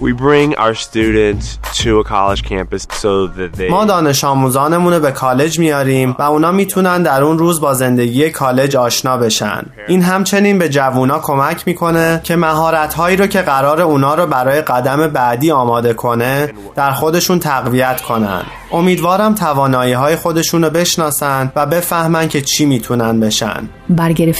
We 0.00 0.12
bring 0.12 0.54
our 0.58 0.74
students 0.74 1.46
to 1.82 1.90
a 2.00 2.04
college 2.04 2.42
campus 2.42 2.82
so 3.02 3.28
that 3.36 3.58
they 3.58 3.70
ما 3.70 3.84
دانش 3.84 4.24
آموزانمون 4.24 4.92
رو 4.92 5.00
به 5.00 5.10
کالج 5.10 5.58
میاریم 5.58 6.16
و 6.18 6.22
اونا 6.22 6.52
می‌تونن 6.52 7.02
در 7.02 7.22
اون 7.22 7.38
روز 7.38 7.60
با 7.60 7.74
زندگی 7.74 8.30
کالج 8.30 8.76
آشنا 8.76 9.16
بشن. 9.16 9.62
این 9.88 10.02
همچنین 10.02 10.58
به 10.58 10.68
جوونا 10.68 11.18
کمک 11.18 11.62
می‌کنه 11.66 12.20
که 12.24 12.36
مهارت 12.36 12.94
هایی 12.94 13.16
رو 13.16 13.26
که 13.26 13.42
قرار 13.42 13.80
اونا 13.80 14.14
رو 14.14 14.26
برای 14.26 14.60
قدم 14.60 15.06
بعدی 15.06 15.50
آماده 15.50 15.94
کنه 15.94 16.52
در 16.74 16.92
خودشون 16.92 17.38
تقویت 17.38 18.00
کنن. 18.00 18.42
امیدوارم 18.72 19.34
توانایی 19.34 19.92
های 19.92 20.16
خودشون 20.16 20.64
رو 20.64 20.70
بشناسن 20.70 21.52
و 21.56 21.66
بفهمن 21.66 22.28
که 22.28 22.40
چی 22.40 22.66
می‌تونن 22.66 23.20
بشن. 23.20 23.68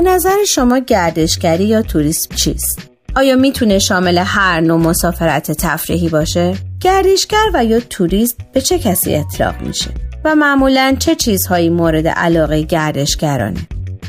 به 0.00 0.10
نظر 0.10 0.44
شما 0.48 0.78
گردشگری 0.78 1.64
یا 1.64 1.82
توریسم 1.82 2.34
چیست؟ 2.34 2.78
آیا 3.16 3.36
می‌تونه 3.36 3.78
شامل 3.78 4.18
هر 4.18 4.60
نوع 4.60 4.80
مسافرت 4.80 5.52
تفریحی 5.52 6.08
باشه؟ 6.08 6.54
گردشگر 6.80 7.44
و 7.54 7.64
یا 7.64 7.80
توریست 7.80 8.36
به 8.52 8.60
چه 8.60 8.78
کسی 8.78 9.14
اطلاق 9.14 9.54
میشه؟ 9.60 9.90
و 10.24 10.34
معمولا 10.34 10.96
چه 10.98 11.14
چیزهایی 11.14 11.68
مورد 11.68 12.08
علاقه 12.08 12.62
گردشگرانه؟ 12.62 13.60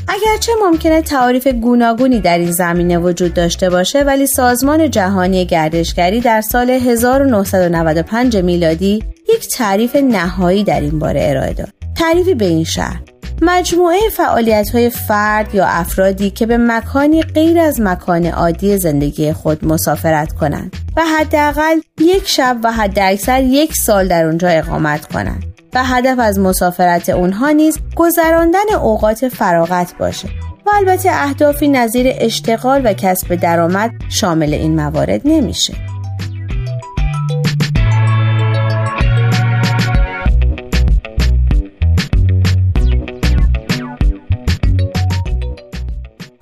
اگرچه 0.08 0.52
ممکنه 0.62 1.02
تعاریف 1.02 1.46
گوناگونی 1.46 2.20
در 2.20 2.38
این 2.38 2.52
زمینه 2.52 2.98
وجود 2.98 3.34
داشته 3.34 3.70
باشه 3.70 4.02
ولی 4.02 4.26
سازمان 4.26 4.90
جهانی 4.90 5.46
گردشگری 5.46 6.20
در 6.20 6.40
سال 6.40 6.70
1995 6.70 8.36
میلادی 8.36 9.04
یک 9.34 9.48
تعریف 9.48 9.96
نهایی 9.96 10.64
در 10.64 10.80
این 10.80 10.98
باره 10.98 11.20
ارائه 11.24 11.52
داد. 11.52 11.68
تعریفی 11.96 12.34
به 12.34 12.44
این 12.44 12.64
شهر 12.64 13.11
مجموعه 13.44 13.98
فعالیت 14.16 14.70
های 14.70 14.90
فرد 14.90 15.54
یا 15.54 15.66
افرادی 15.66 16.30
که 16.30 16.46
به 16.46 16.56
مکانی 16.58 17.22
غیر 17.22 17.58
از 17.58 17.80
مکان 17.80 18.26
عادی 18.26 18.78
زندگی 18.78 19.32
خود 19.32 19.64
مسافرت 19.64 20.32
کنند 20.32 20.76
و 20.96 21.02
حداقل 21.18 21.80
یک 22.00 22.28
شب 22.28 22.56
و 22.64 22.72
حداکثر 22.72 23.42
یک 23.42 23.74
سال 23.74 24.08
در 24.08 24.24
اونجا 24.24 24.48
اقامت 24.48 25.06
کنند 25.06 25.44
و 25.74 25.84
هدف 25.84 26.18
از 26.18 26.38
مسافرت 26.38 27.08
اونها 27.08 27.50
نیز 27.50 27.78
گذراندن 27.96 28.74
اوقات 28.82 29.28
فراغت 29.28 29.94
باشه 29.98 30.28
و 30.66 30.70
البته 30.74 31.10
اهدافی 31.12 31.68
نظیر 31.68 32.06
اشتغال 32.18 32.82
و 32.84 32.92
کسب 32.92 33.34
درآمد 33.34 33.90
شامل 34.08 34.54
این 34.54 34.76
موارد 34.76 35.20
نمیشه. 35.24 35.74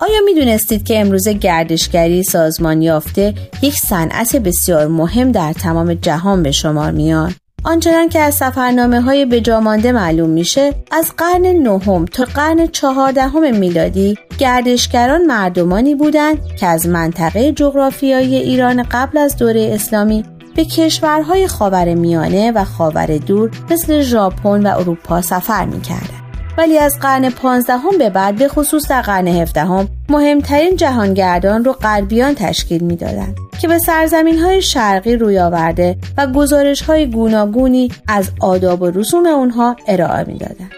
آیا 0.00 0.21
می 0.25 0.35
دونستید 0.35 0.85
که 0.85 1.00
امروز 1.00 1.28
گردشگری 1.28 2.23
سازمان 2.23 2.83
یافته 2.83 3.35
یک 3.62 3.75
صنعت 3.75 4.37
بسیار 4.37 4.87
مهم 4.87 5.33
در 5.33 5.52
تمام 5.52 5.95
جهان 5.95 6.42
به 6.42 6.50
شمار 6.50 6.90
میاد؟ 6.90 7.33
آنچنان 7.64 8.09
که 8.09 8.19
از 8.19 8.35
سفرنامه 8.35 9.00
های 9.00 9.25
بجامانده 9.26 9.92
معلوم 9.92 10.30
میشه 10.30 10.75
از 10.90 11.12
قرن 11.16 11.47
نهم 11.47 12.04
تا 12.04 12.25
قرن 12.25 12.66
چهاردهم 12.66 13.57
میلادی 13.57 14.19
گردشگران 14.38 15.26
مردمانی 15.26 15.95
بودند 15.95 16.38
که 16.57 16.66
از 16.66 16.87
منطقه 16.87 17.52
جغرافیایی 17.52 18.37
ایران 18.37 18.83
قبل 18.83 19.19
از 19.19 19.37
دوره 19.37 19.71
اسلامی 19.75 20.25
به 20.57 20.64
کشورهای 20.64 21.47
خاور 21.47 21.95
میانه 21.95 22.52
و 22.52 22.64
خاور 22.64 23.07
دور 23.16 23.50
مثل 23.71 24.00
ژاپن 24.00 24.66
و 24.66 24.78
اروپا 24.78 25.23
سفر 25.23 25.64
می‌کردند. 25.64 26.29
ولی 26.61 26.79
از 26.79 26.99
قرن 26.99 27.31
پانزدهم 27.31 27.99
به 27.99 28.11
بعد 28.11 28.37
به 28.37 28.49
خصوص 28.49 28.88
در 28.88 29.02
قرن 29.02 29.29
هفدهم 29.29 29.88
مهمترین 30.09 30.76
جهانگردان 30.76 31.64
رو 31.64 31.73
غربیان 31.73 32.35
تشکیل 32.35 32.85
می‌دادند 32.85 33.37
که 33.61 33.69
به 33.69 33.79
سرزمین 33.79 34.38
های 34.38 34.62
شرقی 34.62 35.17
روی 35.17 35.38
آورده 35.38 35.97
و 36.19 36.26
گزارش 36.26 36.83
های 36.83 37.11
گوناگونی 37.11 37.90
از 38.09 38.31
آداب 38.40 38.83
و 38.83 38.90
رسوم 38.90 39.26
اونها 39.26 39.76
ارائه 39.87 40.25
می‌دادند. 40.25 40.71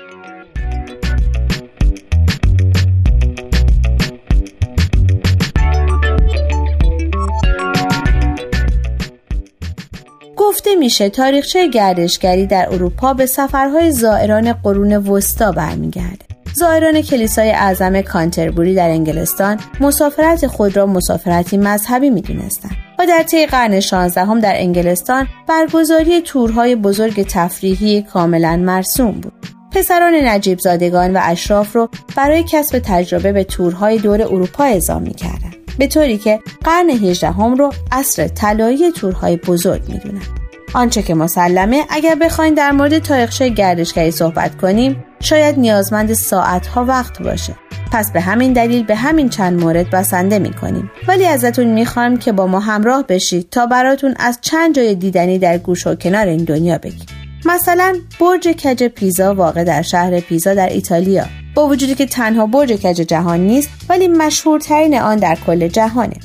گفته 10.52 10.74
میشه 10.74 11.08
تاریخچه 11.08 11.68
گردشگری 11.68 12.46
در 12.46 12.68
اروپا 12.72 13.14
به 13.14 13.26
سفرهای 13.26 13.92
زائران 13.92 14.52
قرون 14.52 14.92
وسطا 14.92 15.52
برمیگرده. 15.52 16.26
زائران 16.54 17.02
کلیسای 17.02 17.50
اعظم 17.50 18.00
کانتربوری 18.00 18.74
در 18.74 18.88
انگلستان 18.88 19.60
مسافرت 19.80 20.46
خود 20.46 20.76
را 20.76 20.86
مسافرتی 20.86 21.56
مذهبی 21.56 22.10
می‌دونستند 22.10 22.76
و 22.98 23.06
در 23.06 23.22
طی 23.22 23.46
قرن 23.46 23.80
16 23.80 24.24
هم 24.24 24.40
در 24.40 24.54
انگلستان 24.56 25.28
برگزاری 25.48 26.20
تورهای 26.20 26.76
بزرگ 26.76 27.26
تفریحی 27.28 28.02
کاملا 28.02 28.56
مرسوم 28.56 29.12
بود. 29.12 29.32
پسران 29.70 30.14
نجیب 30.14 30.58
زادگان 30.58 31.16
و 31.16 31.20
اشراف 31.22 31.76
رو 31.76 31.88
برای 32.16 32.44
کسب 32.48 32.78
تجربه 32.78 33.32
به 33.32 33.44
تورهای 33.44 33.98
دور 33.98 34.22
اروپا 34.22 34.64
اعزام 34.64 35.02
می‌کردند. 35.02 35.56
به 35.78 35.86
طوری 35.86 36.18
که 36.18 36.40
قرن 36.64 36.90
18 36.90 37.30
هم 37.30 37.54
رو 37.54 37.72
عصر 37.92 38.28
طلایی 38.28 38.90
تورهای 38.90 39.36
بزرگ 39.36 39.82
می‌دونن. 39.88 40.41
آنچه 40.74 41.02
که 41.02 41.14
مسلمه 41.14 41.84
اگر 41.90 42.14
بخواین 42.14 42.54
در 42.54 42.72
مورد 42.72 42.98
تاریخچه 42.98 43.48
گردشگری 43.48 44.10
صحبت 44.10 44.56
کنیم 44.56 45.04
شاید 45.20 45.58
نیازمند 45.58 46.12
ساعتها 46.12 46.84
وقت 46.84 47.22
باشه. 47.22 47.54
پس 47.92 48.12
به 48.12 48.20
همین 48.20 48.52
دلیل 48.52 48.84
به 48.84 48.96
همین 48.96 49.28
چند 49.28 49.60
مورد 49.60 49.90
بسنده 49.90 50.38
می‌کنیم. 50.38 50.90
ولی 51.08 51.26
ازتون 51.26 51.66
می‌خوایم 51.66 52.16
که 52.16 52.32
با 52.32 52.46
ما 52.46 52.60
همراه 52.60 53.04
بشید 53.06 53.50
تا 53.50 53.66
براتون 53.66 54.14
از 54.18 54.38
چند 54.40 54.74
جای 54.74 54.94
دیدنی 54.94 55.38
در 55.38 55.58
گوش 55.58 55.86
و 55.86 55.94
کنار 55.94 56.26
این 56.26 56.44
دنیا 56.44 56.78
بگیم. 56.78 57.06
مثلا 57.44 57.96
برج 58.20 58.48
کج 58.48 58.84
پیزا 58.84 59.34
واقع 59.34 59.64
در 59.64 59.82
شهر 59.82 60.20
پیزا 60.20 60.54
در 60.54 60.68
ایتالیا. 60.68 61.24
با 61.54 61.66
وجودی 61.66 61.94
که 61.94 62.06
تنها 62.06 62.46
برج 62.46 62.72
کج 62.72 62.96
جهان 62.96 63.40
نیست 63.40 63.68
ولی 63.88 64.08
مشهورترین 64.08 64.98
آن 64.98 65.16
در 65.16 65.38
کل 65.46 65.68
جهانه. 65.68 66.16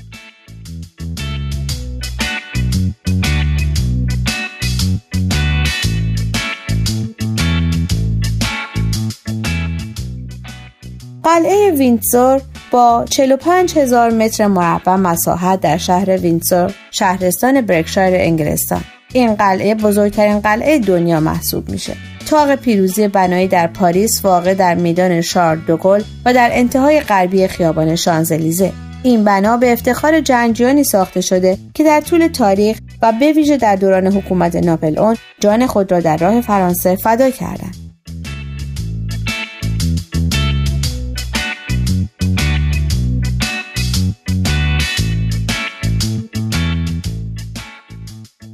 قلعه 11.28 11.72
وینتزور 11.72 12.42
با 12.72 13.06
45 13.10 13.78
هزار 13.78 14.10
متر 14.10 14.48
مربع 14.48 14.96
مساحت 14.96 15.60
در 15.62 15.78
شهر 15.78 16.18
وینتزور 16.18 16.74
شهرستان 16.92 17.62
برکشایر 17.62 18.16
انگلستان. 18.22 18.82
این 19.14 19.36
قلعه 19.36 19.76
بزرگترین 19.76 20.40
قلعه 20.40 20.80
دنیا 20.80 21.20
محسوب 21.20 21.70
میشه. 21.70 21.94
تاق 22.30 22.56
پیروزی 22.56 23.08
بنایی 23.08 23.48
در 23.48 23.68
پاریس 23.68 24.26
واقع 24.26 24.54
در 24.54 24.76
میدان 24.76 25.22
شارل 25.22 25.60
دوگل 25.60 26.02
و 26.26 26.34
در 26.34 26.50
انتهای 26.52 27.00
غربی 27.00 27.48
خیابان 27.48 27.96
شانزلیزه. 27.96 28.72
این 29.04 29.24
بنا 29.24 29.58
به 29.58 29.74
افتخار 29.74 30.22
جنگجویانی 30.22 30.84
ساخته 30.84 31.22
شده 31.22 31.58
که 31.74 31.84
در 31.84 32.02
طول 32.02 32.28
تاریخ 32.28 32.80
و 33.02 33.14
به 33.20 33.32
ویژه 33.32 33.58
در 33.58 33.76
دوران 33.76 34.08
حکومت 34.08 34.56
ناپلئون 34.56 35.18
جان 35.40 35.68
خود 35.68 35.92
را 35.92 36.00
در 36.00 36.18
راه 36.18 36.42
فرانسه 36.42 36.96
فدا 36.96 37.30
کردند. 37.30 37.87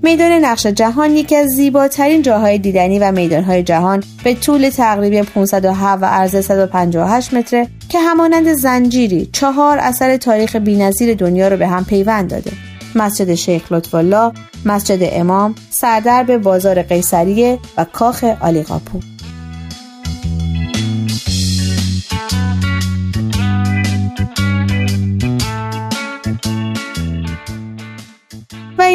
میدان 0.04 0.32
نقش 0.32 0.66
جهان 0.66 1.12
یکی 1.12 1.36
از 1.36 1.48
زیباترین 1.48 2.22
جاهای 2.22 2.58
دیدنی 2.58 3.00
و 3.00 3.12
میدانهای 3.12 3.64
جهان 3.64 4.04
به 4.24 4.34
طول 4.34 4.70
تقریبا 4.70 5.24
507 5.36 6.04
و 6.04 6.06
عرض 6.06 6.46
158 6.46 7.34
متره 7.34 7.68
که 7.90 8.00
همانند 8.00 8.54
زنجیری 8.54 9.30
چهار 9.32 9.78
اثر 9.78 10.18
تاریخ 10.18 10.56
بینظیر 10.56 11.14
دنیا 11.14 11.48
رو 11.48 11.58
به 11.58 11.68
هم 11.68 11.86
پیوند 11.86 12.30
داده. 12.30 12.52
مسجد 12.96 13.34
شیخ 13.34 13.72
لطف 13.72 13.96
الله، 13.96 14.32
مسجد 14.66 15.00
امام، 15.02 15.56
سردرب 15.70 16.38
بازار 16.38 16.82
قیصریه 16.82 17.60
و 17.78 17.86
کاخ 17.94 18.24
آلیقاپو 18.24 19.13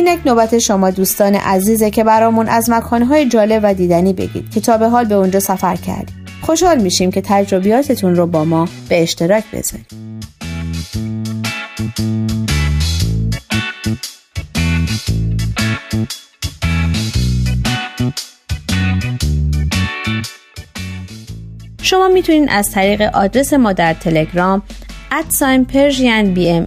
اینک 0.06 0.26
نوبت 0.26 0.58
شما 0.58 0.90
دوستان 0.90 1.34
عزیزه 1.34 1.90
که 1.90 2.04
برامون 2.04 2.48
از 2.48 2.70
مکانهای 2.70 3.28
جالب 3.28 3.60
و 3.64 3.74
دیدنی 3.74 4.12
بگید 4.12 4.50
که 4.50 4.60
تا 4.60 4.76
به 4.76 4.88
حال 4.88 5.04
به 5.04 5.14
اونجا 5.14 5.40
سفر 5.40 5.76
کردید. 5.76 6.16
خوشحال 6.42 6.78
میشیم 6.80 7.10
که 7.10 7.22
تجربیاتتون 7.24 8.16
رو 8.16 8.26
با 8.26 8.44
ما 8.44 8.68
به 8.88 9.02
اشتراک 9.02 9.44
بذارید. 9.52 9.86
شما 21.82 22.08
می‌تونید 22.08 22.48
از 22.52 22.70
طریق 22.70 23.02
آدرس 23.02 23.52
ما 23.52 23.72
در 23.72 23.94
تلگرام 23.94 24.62
ادساین 25.12 25.64
پرژین 25.64 26.34
بی 26.34 26.50
ام 26.50 26.66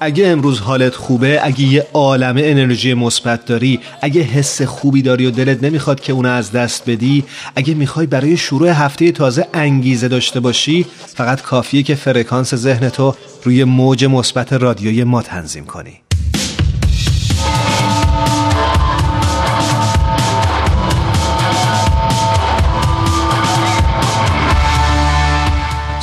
اگه 0.00 0.26
امروز 0.26 0.60
حالت 0.60 0.94
خوبه 0.94 1.40
اگه 1.42 1.60
یه 1.60 1.86
عالمه 1.92 2.42
انرژی 2.44 2.94
مثبت 2.94 3.44
داری 3.44 3.80
اگه 4.02 4.20
حس 4.20 4.62
خوبی 4.62 5.02
داری 5.02 5.26
و 5.26 5.30
دلت 5.30 5.64
نمی‌خواد 5.64 6.00
که 6.00 6.12
اونو 6.12 6.28
از 6.28 6.52
دست 6.52 6.90
بدی 6.90 7.24
اگه 7.56 7.74
می‌خوای 7.74 8.06
برای 8.06 8.36
شروع 8.36 8.68
هفته 8.68 9.12
تازه 9.12 9.48
انگیزه 9.54 10.08
داشته 10.08 10.40
باشی 10.40 10.86
فقط 11.06 11.42
کافیه 11.42 11.82
که 11.82 11.94
فرکانس 11.94 12.54
ذهنتو 12.54 13.14
روی 13.42 13.64
موج 13.64 14.04
مثبت 14.04 14.52
رادیوی 14.52 15.04
ما 15.04 15.22
تنظیم 15.22 15.64
کنی. 15.64 16.05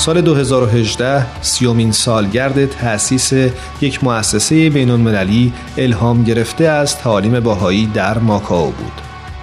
سال 0.04 0.22
2018 0.22 1.42
سیومین 1.42 1.92
سالگرد 1.92 2.66
تأسیس 2.66 3.34
یک 3.82 4.04
مؤسسه 4.04 4.70
بین 4.70 4.90
المللی 4.90 5.54
الهام 5.78 6.24
گرفته 6.24 6.64
از 6.64 6.98
تعالیم 6.98 7.40
باهایی 7.40 7.86
در 7.86 8.18
ماکاو 8.18 8.72
بود. 8.72 8.92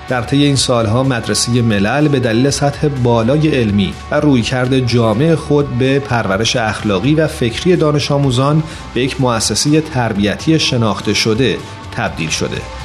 در 0.09 0.23
طی 0.23 0.45
این 0.45 0.57
سالها 0.57 1.03
مدرسه 1.03 1.63
ملل 1.63 2.09
به 2.09 2.21
دلیل 2.21 2.51
سطح 2.51 2.89
بالای 2.89 3.49
علمی 3.49 3.95
و 4.11 4.21
رویکرد 4.21 4.79
جامع 4.79 5.35
خود 5.35 5.79
به 5.79 5.99
پرورش 5.99 6.57
اخلاقی 6.57 7.15
و 7.15 7.27
فکری 7.27 7.77
دانش 7.77 8.13
آموزان 8.13 8.63
به 8.95 9.01
یک 9.01 9.21
مؤسسه 9.21 9.81
تربیتی 9.81 10.59
شناخته 10.59 11.15
شده 11.15 11.57
تبدیل 11.97 12.29
شده. 12.29 12.80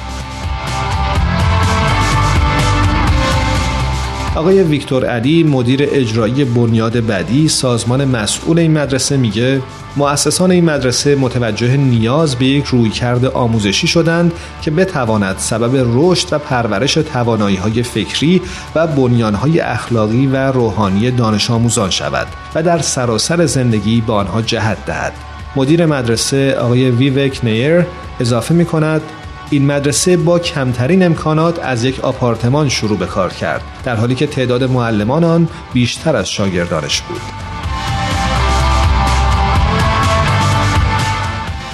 آقای 4.36 4.62
ویکتور 4.62 5.06
علی 5.06 5.42
مدیر 5.44 5.88
اجرایی 5.92 6.44
بنیاد 6.44 6.96
بدی 6.96 7.48
سازمان 7.48 8.04
مسئول 8.04 8.58
این 8.58 8.72
مدرسه 8.72 9.16
میگه 9.16 9.62
مؤسسان 9.96 10.50
این 10.50 10.64
مدرسه 10.64 11.14
متوجه 11.14 11.76
نیاز 11.76 12.36
به 12.36 12.44
یک 12.44 12.64
رویکرد 12.64 13.24
آموزشی 13.24 13.86
شدند 13.86 14.32
که 14.62 14.70
بتواند 14.70 15.38
سبب 15.38 15.86
رشد 15.94 16.32
و 16.32 16.38
پرورش 16.38 16.94
توانایی 16.94 17.56
های 17.56 17.82
فکری 17.82 18.42
و 18.74 18.86
بنیان 18.86 19.34
های 19.34 19.60
اخلاقی 19.60 20.26
و 20.26 20.36
روحانی 20.36 21.10
دانش 21.10 21.50
آموزان 21.50 21.90
شود 21.90 22.26
و 22.54 22.62
در 22.62 22.78
سراسر 22.78 23.46
زندگی 23.46 24.00
به 24.00 24.12
آنها 24.12 24.42
جهت 24.42 24.86
دهد. 24.86 25.12
مدیر 25.56 25.86
مدرسه 25.86 26.54
آقای 26.54 26.90
ویوک 26.90 27.40
نیر 27.42 27.86
اضافه 28.20 28.54
می 28.54 28.64
کند 28.64 29.02
این 29.50 29.66
مدرسه 29.66 30.16
با 30.16 30.38
کمترین 30.38 31.02
امکانات 31.02 31.58
از 31.58 31.84
یک 31.84 32.00
آپارتمان 32.00 32.68
شروع 32.68 32.98
به 32.98 33.06
کار 33.06 33.32
کرد 33.32 33.62
در 33.84 33.96
حالی 33.96 34.14
که 34.14 34.26
تعداد 34.26 34.64
معلمان 34.64 35.24
آن 35.24 35.48
بیشتر 35.72 36.16
از 36.16 36.30
شاگردانش 36.30 37.00
بود 37.00 37.20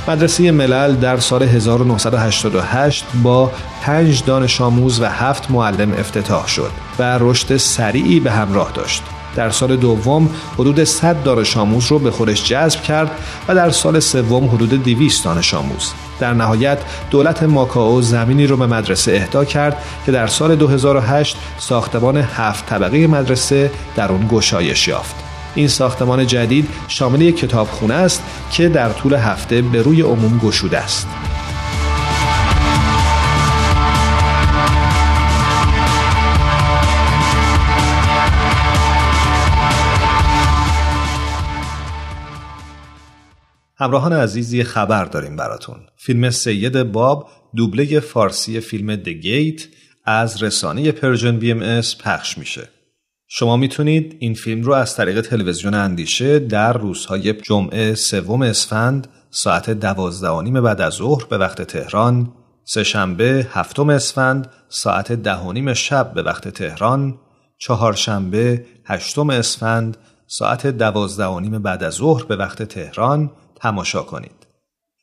مدرسه 0.08 0.50
ملل 0.50 0.96
در 0.96 1.16
سال 1.16 1.42
1988 1.42 3.04
با 3.22 3.50
پنج 3.82 4.24
دانش 4.24 4.60
آموز 4.60 5.00
و 5.00 5.04
هفت 5.04 5.50
معلم 5.50 5.92
افتتاح 5.92 6.46
شد 6.46 6.70
و 6.98 7.18
رشد 7.20 7.56
سریعی 7.56 8.20
به 8.20 8.30
همراه 8.30 8.72
داشت. 8.72 9.02
در 9.36 9.50
سال 9.50 9.76
دوم 9.76 10.30
حدود 10.54 10.84
100 10.84 11.22
دانش 11.22 11.56
آموز 11.56 11.86
رو 11.86 11.98
به 11.98 12.10
خودش 12.10 12.44
جذب 12.44 12.82
کرد 12.82 13.10
و 13.48 13.54
در 13.54 13.70
سال 13.70 14.00
سوم 14.00 14.48
حدود 14.48 14.82
200 14.82 15.24
دانش 15.24 15.54
آموز. 15.54 15.92
در 16.22 16.34
نهایت 16.34 16.78
دولت 17.10 17.42
ماکائو 17.42 18.02
زمینی 18.02 18.46
رو 18.46 18.56
به 18.56 18.66
مدرسه 18.66 19.12
اهدا 19.12 19.44
کرد 19.44 19.76
که 20.06 20.12
در 20.12 20.26
سال 20.26 20.56
2008 20.56 21.36
ساختمان 21.58 22.16
هفت 22.16 22.66
طبقه 22.66 23.06
مدرسه 23.06 23.70
در 23.96 24.12
اون 24.12 24.28
گشایش 24.30 24.88
یافت. 24.88 25.14
این 25.54 25.68
ساختمان 25.68 26.26
جدید 26.26 26.68
شامل 26.88 27.22
یک 27.22 27.36
کتابخونه 27.36 27.94
است 27.94 28.22
که 28.50 28.68
در 28.68 28.88
طول 28.88 29.14
هفته 29.14 29.62
به 29.62 29.82
روی 29.82 30.02
عموم 30.02 30.38
گشوده 30.38 30.78
است. 30.78 31.06
همراهان 43.82 44.12
عزیزی 44.12 44.64
خبر 44.64 45.04
داریم 45.04 45.36
براتون. 45.36 45.76
فیلم 45.96 46.30
سید 46.30 46.82
باب 46.82 47.28
دوبله 47.56 48.00
فارسی 48.00 48.60
فیلم 48.60 48.96
The 48.96 49.24
Gate 49.24 49.62
از 50.04 50.42
رسانه 50.42 50.92
Persian 50.92 51.38
BMS 51.38 51.96
پخش 51.98 52.38
میشه. 52.38 52.68
شما 53.28 53.56
می‌تونید 53.56 54.16
این 54.18 54.34
فیلم 54.34 54.62
رو 54.62 54.72
از 54.72 54.96
طریق 54.96 55.20
تلویزیون 55.20 55.74
اندیشه 55.74 56.38
در 56.38 56.72
روزهای 56.72 57.32
جمعه 57.32 57.94
سوم 57.94 58.42
اسفند 58.42 59.08
ساعت 59.30 59.70
دوازده 59.70 60.60
بعد 60.60 60.80
از 60.80 60.92
ظهر 60.92 61.24
به 61.24 61.38
وقت 61.38 61.62
تهران 61.62 62.32
سهشنبه 62.64 63.46
هفتم 63.50 63.90
اسفند 63.90 64.50
ساعت 64.68 65.12
ده 65.12 65.74
شب 65.74 66.12
به 66.14 66.22
وقت 66.22 66.48
تهران 66.48 67.18
چهارشنبه 67.58 68.64
هشتم 68.84 69.30
اسفند 69.30 69.96
ساعت 70.26 70.66
دوازده 70.66 71.58
بعد 71.58 71.84
از 71.84 71.94
ظهر 71.94 72.24
به 72.24 72.36
وقت 72.36 72.62
تهران 72.62 73.30
تماشا 73.62 74.02
کنید. 74.02 74.46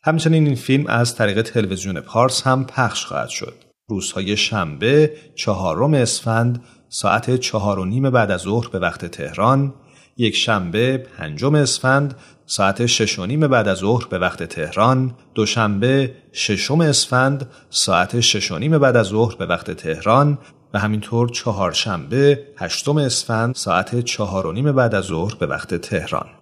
همچنین 0.04 0.45
این 0.45 0.56
فیلم 0.56 0.88
از 0.88 1.15
طریق 1.15 1.41
تلویزیون 1.41 2.02
پارس 2.02 2.48
هم 2.48 2.65
پخش 2.65 3.06
خواهد 3.06 3.30
شد. 3.30 3.54
روزهای 3.89 4.38
شنبه 4.38 5.13
چهارم 5.36 5.93
اسفند 5.93 6.63
ساعت 6.89 7.36
چهار 7.36 7.80
و 7.80 7.86
نیم 7.86 8.10
بعد 8.10 8.32
از 8.32 8.41
ظهر 8.41 8.67
به 8.69 8.80
وقت 8.80 9.06
تهران، 9.06 9.74
یک 10.17 10.36
شنبه 10.36 10.98
پنجم 10.98 11.56
اسفند 11.56 12.15
ساعت 12.45 12.86
شش 12.86 13.19
و 13.19 13.26
نیم 13.26 13.48
بعد 13.48 13.67
از 13.67 13.78
ظهر 13.78 14.08
به 14.08 14.19
وقت 14.19 14.43
تهران، 14.43 15.15
دوشنبه 15.36 16.15
ششم 16.34 16.82
اسفند 16.82 17.50
ساعت 17.69 18.19
شش 18.19 18.52
و 18.52 18.58
نیم 18.58 18.78
بعد 18.78 18.98
از 18.98 19.08
ظهر 19.08 19.36
به 19.36 19.45
وقت 19.45 19.72
تهران 19.72 20.38
و 20.74 20.80
همینطور 20.80 21.30
چهارشنبه 21.30 22.48
هشتم 22.58 22.98
اسفند 22.98 23.56
ساعت 23.56 24.00
چهار 24.00 24.48
و 24.48 24.52
نیم 24.52 24.72
بعد 24.72 24.95
از 24.95 25.04
ظهر 25.04 25.36
به 25.36 25.45
وقت 25.45 25.76
تهران. 25.76 26.38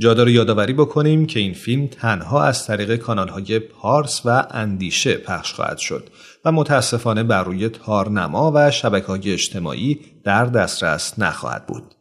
جا 0.00 0.28
یادآوری 0.28 0.72
بکنیم 0.72 1.26
که 1.26 1.40
این 1.40 1.52
فیلم 1.52 1.86
تنها 1.86 2.42
از 2.42 2.66
طریق 2.66 2.96
کانالهای 2.96 3.58
پارس 3.58 4.22
و 4.24 4.46
اندیشه 4.50 5.14
پخش 5.14 5.52
خواهد 5.52 5.78
شد 5.78 6.08
و 6.44 6.52
متاسفانه 6.52 7.22
بر 7.22 7.44
روی 7.44 7.68
تارنما 7.68 8.52
و 8.54 8.70
شبکه 8.70 9.06
های 9.06 9.32
اجتماعی 9.32 10.00
در 10.24 10.44
دسترس 10.44 11.18
نخواهد 11.18 11.66
بود. 11.66 11.94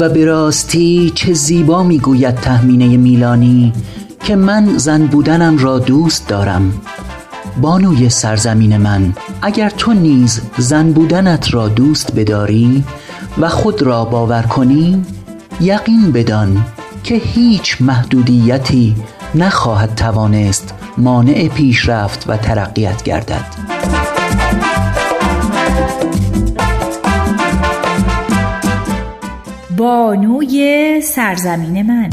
و 0.00 0.08
به 0.08 0.24
راستی 0.24 1.12
چه 1.14 1.32
زیبا 1.32 1.82
می‌گوید 1.82 2.34
تهمینه 2.34 2.96
میلانی 2.96 3.72
که 4.24 4.36
من 4.36 4.78
زن 4.78 5.06
بودنم 5.06 5.58
را 5.58 5.78
دوست 5.78 6.28
دارم 6.28 6.80
بانوی 7.60 8.08
سرزمین 8.08 8.76
من 8.76 9.12
اگر 9.42 9.70
تو 9.70 9.92
نیز 9.92 10.40
زن 10.58 10.92
بودنت 10.92 11.54
را 11.54 11.68
دوست 11.68 12.14
بداری 12.14 12.84
و 13.38 13.48
خود 13.48 13.82
را 13.82 14.04
باور 14.04 14.42
کنی 14.42 15.02
یقین 15.60 16.12
بدان 16.12 16.64
که 17.04 17.14
هیچ 17.14 17.82
محدودیتی 17.82 18.96
نخواهد 19.34 19.94
توانست 19.94 20.74
مانع 20.98 21.48
پیشرفت 21.48 22.24
و 22.28 22.36
ترقیت 22.36 23.02
گردد. 23.02 23.44
بانوی 29.76 31.00
سرزمین 31.00 31.82
من 31.82 32.10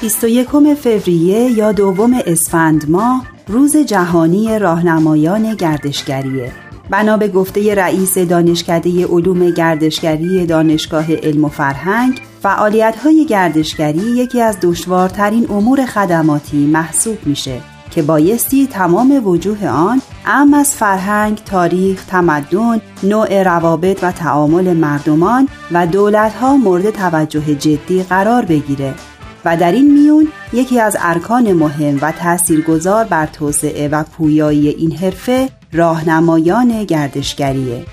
21 0.00 0.74
فوریه 0.74 1.50
یا 1.50 1.72
دوم 1.72 2.20
اسفند 2.26 2.90
ماه 2.90 3.26
روز 3.48 3.76
جهانی 3.76 4.58
راهنمایان 4.58 5.54
گردشگریه. 5.54 6.52
بنا 6.90 7.16
به 7.16 7.28
گفته 7.28 7.74
رئیس 7.74 8.18
دانشکده 8.18 9.06
علوم 9.06 9.50
گردشگری 9.50 10.46
دانشگاه 10.46 11.14
علم 11.14 11.44
و 11.44 11.48
فرهنگ 11.48 12.20
فعالیت 12.42 12.96
های 12.96 13.26
گردشگری 13.26 13.98
یکی 13.98 14.40
از 14.40 14.56
دشوارترین 14.62 15.46
امور 15.50 15.86
خدماتی 15.86 16.66
محسوب 16.66 17.18
میشه 17.26 17.60
که 17.90 18.02
بایستی 18.02 18.66
تمام 18.66 19.26
وجوه 19.26 19.68
آن 19.68 20.02
ام 20.26 20.54
از 20.54 20.74
فرهنگ، 20.74 21.38
تاریخ، 21.44 22.04
تمدن، 22.04 22.80
نوع 23.02 23.42
روابط 23.42 23.98
و 24.02 24.12
تعامل 24.12 24.76
مردمان 24.76 25.48
و 25.72 25.86
دولتها 25.86 26.56
مورد 26.56 26.90
توجه 26.90 27.54
جدی 27.54 28.02
قرار 28.02 28.44
بگیره. 28.44 28.94
و 29.44 29.56
در 29.56 29.72
این 29.72 29.92
میون 29.92 30.28
یکی 30.52 30.80
از 30.80 30.96
ارکان 31.00 31.52
مهم 31.52 31.98
و 32.02 32.12
تاثیرگذار 32.12 33.04
بر 33.04 33.26
توسعه 33.26 33.88
و 33.88 34.02
پویایی 34.02 34.68
این 34.68 34.92
حرفه 34.92 35.48
راهنمایان 35.72 36.84
گردشگریه. 36.84 37.84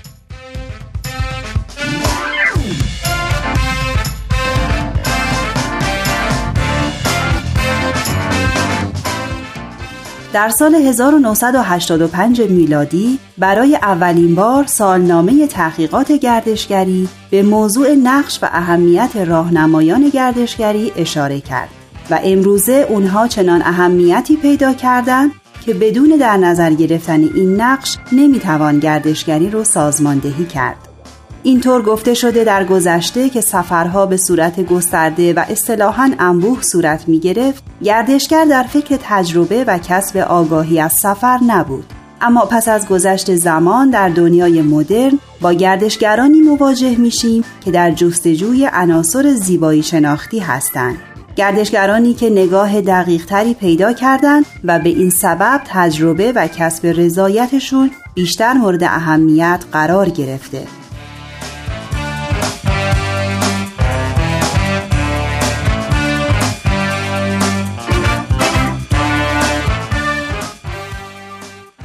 در 10.38 10.48
سال 10.48 10.74
1985 10.74 12.40
میلادی 12.40 13.18
برای 13.38 13.76
اولین 13.76 14.34
بار 14.34 14.66
سالنامه 14.66 15.46
تحقیقات 15.46 16.12
گردشگری 16.12 17.08
به 17.30 17.42
موضوع 17.42 17.94
نقش 17.94 18.38
و 18.42 18.48
اهمیت 18.52 19.16
راهنمایان 19.16 20.08
گردشگری 20.08 20.92
اشاره 20.96 21.40
کرد 21.40 21.68
و 22.10 22.20
امروزه 22.24 22.86
اونها 22.88 23.28
چنان 23.28 23.62
اهمیتی 23.62 24.36
پیدا 24.36 24.72
کردند 24.72 25.30
که 25.66 25.74
بدون 25.74 26.08
در 26.08 26.36
نظر 26.36 26.72
گرفتن 26.72 27.20
این 27.20 27.60
نقش 27.60 27.98
نمی‌توان 28.12 28.78
گردشگری 28.78 29.50
رو 29.50 29.64
سازماندهی 29.64 30.44
کرد. 30.44 30.87
اینطور 31.42 31.82
گفته 31.82 32.14
شده 32.14 32.44
در 32.44 32.64
گذشته 32.64 33.28
که 33.28 33.40
سفرها 33.40 34.06
به 34.06 34.16
صورت 34.16 34.60
گسترده 34.60 35.32
و 35.32 35.44
اصطلاحا 35.48 36.10
انبوه 36.18 36.62
صورت 36.62 37.08
می 37.08 37.18
گرفت 37.18 37.64
گردشگر 37.84 38.44
در 38.44 38.62
فکر 38.62 38.98
تجربه 39.02 39.64
و 39.64 39.78
کسب 39.78 40.16
آگاهی 40.16 40.80
از 40.80 40.92
سفر 40.92 41.38
نبود. 41.46 41.84
اما 42.20 42.40
پس 42.40 42.68
از 42.68 42.88
گذشت 42.88 43.34
زمان 43.34 43.90
در 43.90 44.08
دنیای 44.08 44.62
مدرن 44.62 45.18
با 45.40 45.52
گردشگرانی 45.52 46.40
مواجه 46.40 46.96
میشیم 46.96 47.44
که 47.64 47.70
در 47.70 47.90
جستجوی 47.90 48.68
عناصر 48.72 49.34
زیبایی 49.34 49.82
شناختی 49.82 50.38
هستند. 50.38 50.96
گردشگرانی 51.36 52.14
که 52.14 52.30
نگاه 52.30 52.80
دقیق 52.80 53.26
تری 53.26 53.54
پیدا 53.54 53.92
کردند 53.92 54.46
و 54.64 54.78
به 54.78 54.88
این 54.88 55.10
سبب 55.10 55.60
تجربه 55.66 56.32
و 56.32 56.46
کسب 56.46 56.86
رضایتشون 56.86 57.90
بیشتر 58.14 58.52
مورد 58.52 58.84
اهمیت 58.84 59.64
قرار 59.72 60.08
گرفته. 60.08 60.77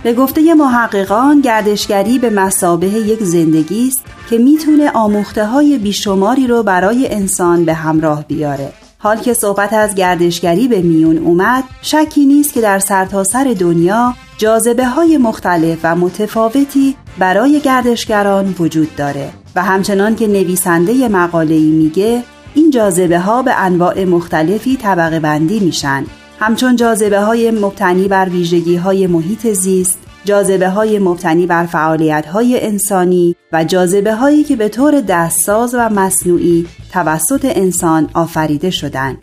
به 0.03 0.13
گفته 0.13 0.53
محققان 0.53 1.41
گردشگری 1.41 2.19
به 2.19 2.29
مسابه 2.29 2.87
یک 2.87 3.23
زندگی 3.23 3.87
است 3.87 4.01
که 4.29 4.37
می‌تونه 4.37 4.91
آموخته 4.91 5.45
های 5.45 5.77
بیشماری 5.77 6.47
رو 6.47 6.63
برای 6.63 7.13
انسان 7.13 7.65
به 7.65 7.73
همراه 7.73 8.23
بیاره. 8.27 8.73
حال 8.97 9.17
که 9.17 9.33
صحبت 9.33 9.73
از 9.73 9.95
گردشگری 9.95 10.67
به 10.67 10.81
میون 10.81 11.17
اومد 11.17 11.63
شکی 11.81 12.25
نیست 12.25 12.53
که 12.53 12.61
در 12.61 12.79
سرتاسر 12.79 13.43
سر 13.43 13.55
دنیا 13.59 14.13
جاذبه 14.37 14.85
های 14.85 15.17
مختلف 15.17 15.79
و 15.83 15.95
متفاوتی 15.95 16.95
برای 17.19 17.59
گردشگران 17.59 18.55
وجود 18.59 18.95
داره 18.95 19.29
و 19.55 19.63
همچنان 19.63 20.15
که 20.15 20.27
نویسنده 20.27 21.07
مقاله‌ای 21.07 21.71
میگه 21.71 22.23
این 22.53 22.69
جاذبه 22.69 23.19
ها 23.19 23.41
به 23.41 23.53
انواع 23.53 24.03
مختلفی 24.03 24.75
طبقه 24.75 25.19
بندی 25.19 25.59
میشن. 25.59 26.05
همچون 26.43 26.75
جاذبه 26.75 27.21
های 27.21 27.51
مبتنی 27.51 28.07
بر 28.07 28.29
ویژگی 28.29 28.75
های 28.75 29.07
محیط 29.07 29.47
زیست 29.47 29.99
جاذبه 30.25 30.69
های 30.69 30.99
مبتنی 30.99 31.45
بر 31.45 31.65
فعالیت 31.65 32.25
های 32.25 32.65
انسانی 32.65 33.35
و 33.51 33.63
جاذبه 33.63 34.15
هایی 34.15 34.43
که 34.43 34.55
به 34.55 34.69
طور 34.69 35.01
دستساز 35.01 35.75
و 35.75 35.89
مصنوعی 35.89 36.67
توسط 36.91 37.45
انسان 37.55 38.09
آفریده 38.13 38.69
شدند. 38.69 39.17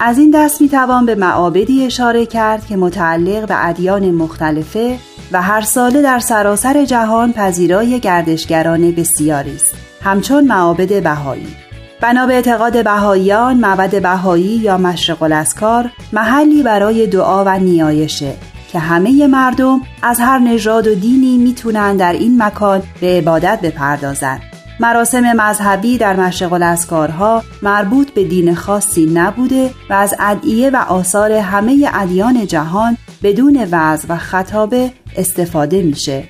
از 0.00 0.18
این 0.18 0.30
دست 0.30 0.60
می 0.60 0.68
توان 0.68 1.06
به 1.06 1.14
معابدی 1.14 1.86
اشاره 1.86 2.26
کرد 2.26 2.66
که 2.66 2.76
متعلق 2.76 3.48
به 3.48 3.68
ادیان 3.68 4.10
مختلفه 4.10 4.98
و 5.32 5.42
هر 5.42 5.60
ساله 5.60 6.02
در 6.02 6.18
سراسر 6.18 6.84
جهان 6.84 7.32
پذیرای 7.32 8.00
گردشگران 8.00 8.90
بسیاری 8.90 9.54
است. 9.54 9.74
همچون 10.02 10.44
معابد 10.44 11.02
بهایی. 11.02 11.56
بنا 12.00 12.26
به 12.26 12.34
اعتقاد 12.34 12.84
بهاییان 12.84 13.56
معبد 13.56 14.02
بهایی 14.02 14.44
یا 14.44 14.78
مشرق 14.78 15.22
الاسکار 15.22 15.90
محلی 16.12 16.62
برای 16.62 17.06
دعا 17.06 17.44
و 17.44 17.58
نیایشه 17.58 18.34
که 18.72 18.78
همه 18.78 19.26
مردم 19.26 19.80
از 20.02 20.20
هر 20.20 20.38
نژاد 20.38 20.86
و 20.86 20.94
دینی 20.94 21.38
می‌تونن 21.38 21.96
در 21.96 22.12
این 22.12 22.42
مکان 22.42 22.82
به 23.00 23.06
عبادت 23.06 23.60
بپردازند. 23.62 24.53
مراسم 24.80 25.32
مذهبی 25.32 25.98
در 25.98 26.16
مشرق 26.16 26.52
الاسکارها 26.52 27.42
مربوط 27.62 28.10
به 28.10 28.24
دین 28.24 28.54
خاصی 28.54 29.06
نبوده 29.06 29.70
و 29.90 29.92
از 29.92 30.14
ادعیه 30.18 30.70
و 30.70 30.76
آثار 30.76 31.32
همه 31.32 31.90
ادیان 31.94 32.46
جهان 32.46 32.96
بدون 33.22 33.68
وعظ 33.70 34.04
و 34.08 34.16
خطابه 34.16 34.92
استفاده 35.16 35.82
میشه. 35.82 36.28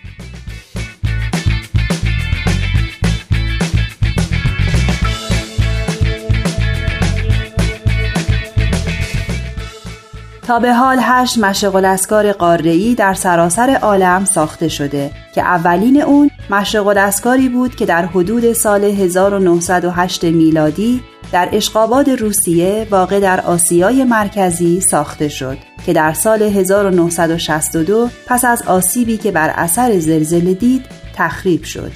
تا 10.46 10.58
به 10.58 10.74
حال 10.74 10.98
هشت 11.00 11.38
مشرق 11.38 11.74
الاسکار 11.74 12.32
قاره‌ای 12.32 12.94
در 12.94 13.14
سراسر 13.14 13.78
عالم 13.82 14.24
ساخته 14.24 14.68
شده 14.68 15.10
که 15.34 15.42
اولین 15.42 16.02
اون 16.02 16.30
مشرق 16.50 16.86
الاسکاری 16.86 17.48
بود 17.48 17.74
که 17.74 17.86
در 17.86 18.06
حدود 18.06 18.52
سال 18.52 18.84
1908 18.84 20.24
میلادی 20.24 21.02
در 21.32 21.48
اشقاباد 21.52 22.10
روسیه 22.10 22.86
واقع 22.90 23.20
در 23.20 23.40
آسیای 23.40 24.04
مرکزی 24.04 24.80
ساخته 24.80 25.28
شد 25.28 25.58
که 25.86 25.92
در 25.92 26.12
سال 26.12 26.42
1962 26.42 28.08
پس 28.26 28.44
از 28.44 28.62
آسیبی 28.62 29.16
که 29.16 29.30
بر 29.30 29.50
اثر 29.50 29.98
زلزله 29.98 30.54
دید 30.54 30.84
تخریب 31.14 31.64
شد. 31.64 31.92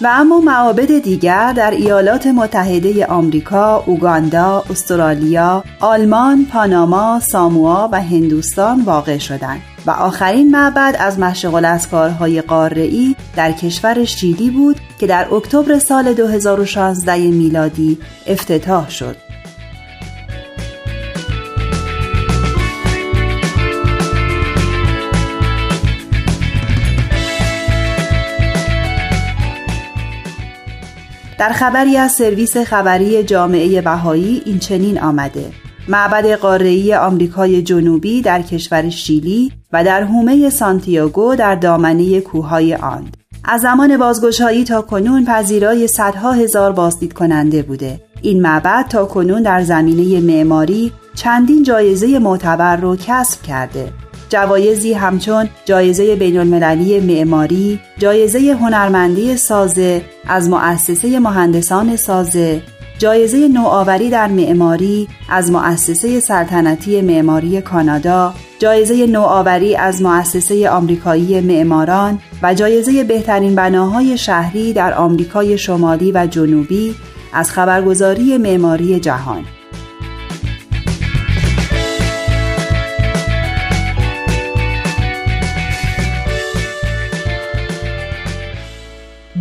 و 0.00 0.08
اما 0.10 0.40
معابد 0.40 0.98
دیگر 0.98 1.52
در 1.52 1.70
ایالات 1.70 2.26
متحده 2.26 3.06
آمریکا، 3.06 3.82
اوگاندا، 3.86 4.64
استرالیا، 4.70 5.64
آلمان، 5.80 6.46
پاناما، 6.52 7.20
ساموا 7.20 7.88
و 7.92 8.02
هندوستان 8.02 8.80
واقع 8.84 9.18
شدند. 9.18 9.73
و 9.86 9.90
آخرین 9.90 10.50
معبد 10.50 10.96
از 10.98 11.18
مشغل 11.18 11.64
الاسکارهای 11.64 12.40
قاره‌ای 12.40 13.16
در 13.36 13.52
کشور 13.52 14.04
شیلی 14.04 14.50
بود 14.50 14.80
که 14.98 15.06
در 15.06 15.34
اکتبر 15.34 15.78
سال 15.78 16.12
2016 16.12 17.16
میلادی 17.16 17.98
افتتاح 18.26 18.90
شد. 18.90 19.16
در 31.38 31.52
خبری 31.52 31.96
از 31.96 32.12
سرویس 32.12 32.56
خبری 32.56 33.24
جامعه 33.24 33.80
بهایی 33.80 34.42
این 34.46 34.58
چنین 34.58 35.00
آمده 35.00 35.63
معبد 35.88 36.26
قاره‌ای 36.26 36.94
آمریکای 36.94 37.62
جنوبی 37.62 38.22
در 38.22 38.42
کشور 38.42 38.90
شیلی 38.90 39.52
و 39.72 39.84
در 39.84 40.04
حومه 40.04 40.50
سانتیاگو 40.50 41.34
در 41.36 41.54
دامنه 41.54 42.20
کوههای 42.20 42.74
آند. 42.74 43.16
از 43.44 43.60
زمان 43.60 43.96
بازگشایی 43.96 44.64
تا 44.64 44.82
کنون 44.82 45.24
پذیرای 45.24 45.88
صدها 45.88 46.32
هزار 46.32 46.72
بازدید 46.72 47.12
کننده 47.12 47.62
بوده. 47.62 48.00
این 48.22 48.42
معبد 48.42 48.86
تا 48.88 49.04
کنون 49.04 49.42
در 49.42 49.62
زمینه 49.62 50.20
معماری 50.20 50.92
چندین 51.14 51.62
جایزه 51.62 52.18
معتبر 52.18 52.76
رو 52.76 52.96
کسب 52.96 53.42
کرده. 53.42 53.92
جوایزی 54.28 54.92
همچون 54.92 55.48
جایزه 55.64 56.16
بین 56.16 56.38
المللی 56.38 57.00
معماری، 57.00 57.80
جایزه 57.98 58.38
هنرمندی 58.60 59.36
سازه 59.36 60.02
از 60.26 60.48
مؤسسه 60.48 61.18
مهندسان 61.18 61.96
سازه، 61.96 62.62
جایزه 62.98 63.48
نوآوری 63.48 64.10
در 64.10 64.26
معماری 64.26 65.08
از 65.28 65.50
مؤسسه 65.50 66.20
سلطنتی 66.20 67.00
معماری 67.00 67.60
کانادا، 67.60 68.34
جایزه 68.58 69.06
نوآوری 69.06 69.76
از 69.76 70.02
مؤسسه 70.02 70.70
آمریکایی 70.70 71.40
معماران 71.40 72.18
و 72.42 72.54
جایزه 72.54 73.04
بهترین 73.04 73.54
بناهای 73.54 74.18
شهری 74.18 74.72
در 74.72 74.94
آمریکای 74.94 75.58
شمالی 75.58 76.12
و 76.12 76.26
جنوبی 76.26 76.94
از 77.32 77.50
خبرگزاری 77.50 78.38
معماری 78.38 79.00
جهان. 79.00 79.44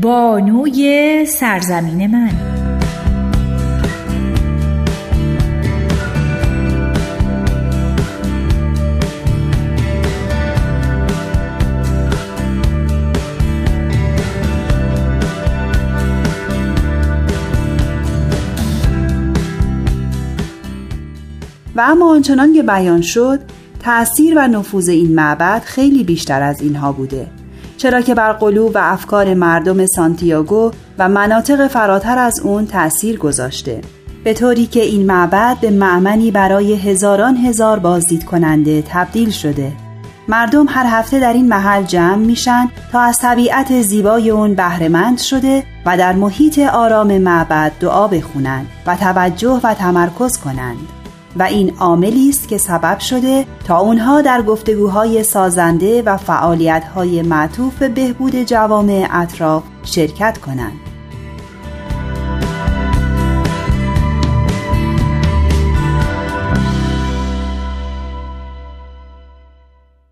بانوی 0.02 1.26
سرزمین 1.26 2.08
من 2.08 2.63
و 21.76 21.82
اما 21.82 22.12
آنچنان 22.12 22.54
که 22.54 22.64
بیان 22.64 23.02
شد 23.02 23.40
تأثیر 23.80 24.38
و 24.38 24.48
نفوذ 24.48 24.90
این 24.90 25.16
معبد 25.16 25.62
خیلی 25.66 26.04
بیشتر 26.04 26.42
از 26.42 26.62
اینها 26.62 26.92
بوده. 26.92 27.28
چرا 27.78 28.02
که 28.02 28.16
بر 28.16 28.34
قلوب 28.34 28.72
و 28.76 28.80
افکار 28.82 29.34
مردم 29.34 29.86
سانتیاگو 29.86 30.72
و 31.00 31.10
مناطق 31.10 31.68
فراتر 31.68 32.18
از 32.18 32.40
اون 32.40 32.66
تأثیر 32.66 33.18
گذاشته. 33.18 33.82
به 34.24 34.34
طوری 34.34 34.66
که 34.66 34.82
این 34.82 35.06
معبد 35.06 35.58
به 35.62 35.70
معمنی 35.70 36.32
برای 36.32 36.74
هزاران 36.74 37.38
هزار 37.38 37.80
بازدید 37.80 38.26
کننده 38.26 38.84
تبدیل 38.88 39.30
شده. 39.30 39.72
مردم 40.28 40.66
هر 40.70 40.86
هفته 40.88 41.20
در 41.20 41.34
این 41.34 41.48
محل 41.48 41.84
جمع 41.84 42.16
میشن 42.16 42.70
تا 42.92 43.02
از 43.02 43.18
طبیعت 43.20 43.82
زیبای 43.82 44.30
اون 44.30 44.56
بهرهمند 44.56 45.18
شده 45.18 45.64
و 45.86 45.98
در 45.98 46.14
محیط 46.14 46.60
آرام 46.60 47.18
معبد 47.18 47.72
دعا 47.80 48.08
بخونند 48.08 48.68
و 48.88 48.96
توجه 48.96 49.60
و 49.64 49.74
تمرکز 49.74 50.38
کنند. 50.38 51.03
و 51.36 51.44
این 51.44 51.74
عاملی 51.80 52.30
است 52.30 52.48
که 52.48 52.58
سبب 52.58 53.00
شده 53.00 53.46
تا 53.66 53.78
اونها 53.78 54.22
در 54.22 54.42
گفتگوهای 54.42 55.24
سازنده 55.24 56.02
و 56.02 56.18
فعالیت‌های 56.18 57.22
معطوف 57.22 57.78
به 57.78 57.90
بهبود 57.90 58.36
جوامع 58.36 59.08
اطراف 59.12 59.64
شرکت 59.84 60.38
کنند. 60.38 60.80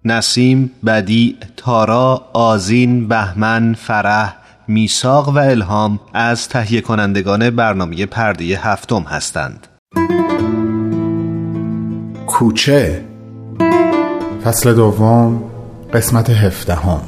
نسیم، 0.06 0.72
بدی، 0.86 1.38
تارا، 1.58 2.26
آزین، 2.34 3.08
بهمن، 3.08 3.74
فرح، 3.74 4.36
میساق 4.68 5.30
و 5.30 5.38
الهام 5.38 6.00
از 6.14 6.50
تهیه 6.50 6.82
کنندگان 6.82 7.50
برنامه 7.50 8.06
پرده 8.06 8.44
هفتم 8.46 9.02
هستند. 9.02 9.68
کوچه. 12.42 13.02
فصل 14.44 14.74
دوم 14.74 15.44
قسمت 15.94 16.30
هفدهم. 16.30 17.02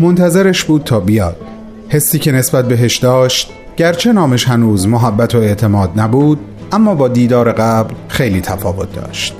منتظرش 0.00 0.64
بود 0.64 0.84
تا 0.84 1.00
بیاد. 1.00 1.36
حسی 1.88 2.18
که 2.18 2.32
نسبت 2.32 2.68
بهش 2.68 2.96
داشت 2.96 3.50
گرچه 3.76 4.12
نامش 4.12 4.48
هنوز 4.48 4.88
محبت 4.88 5.34
و 5.34 5.38
اعتماد 5.38 5.90
نبود 5.96 6.38
اما 6.72 6.94
با 6.94 7.08
دیدار 7.08 7.52
قبل 7.52 7.94
خیلی 8.08 8.40
تفاوت 8.40 8.92
داشت. 8.92 9.34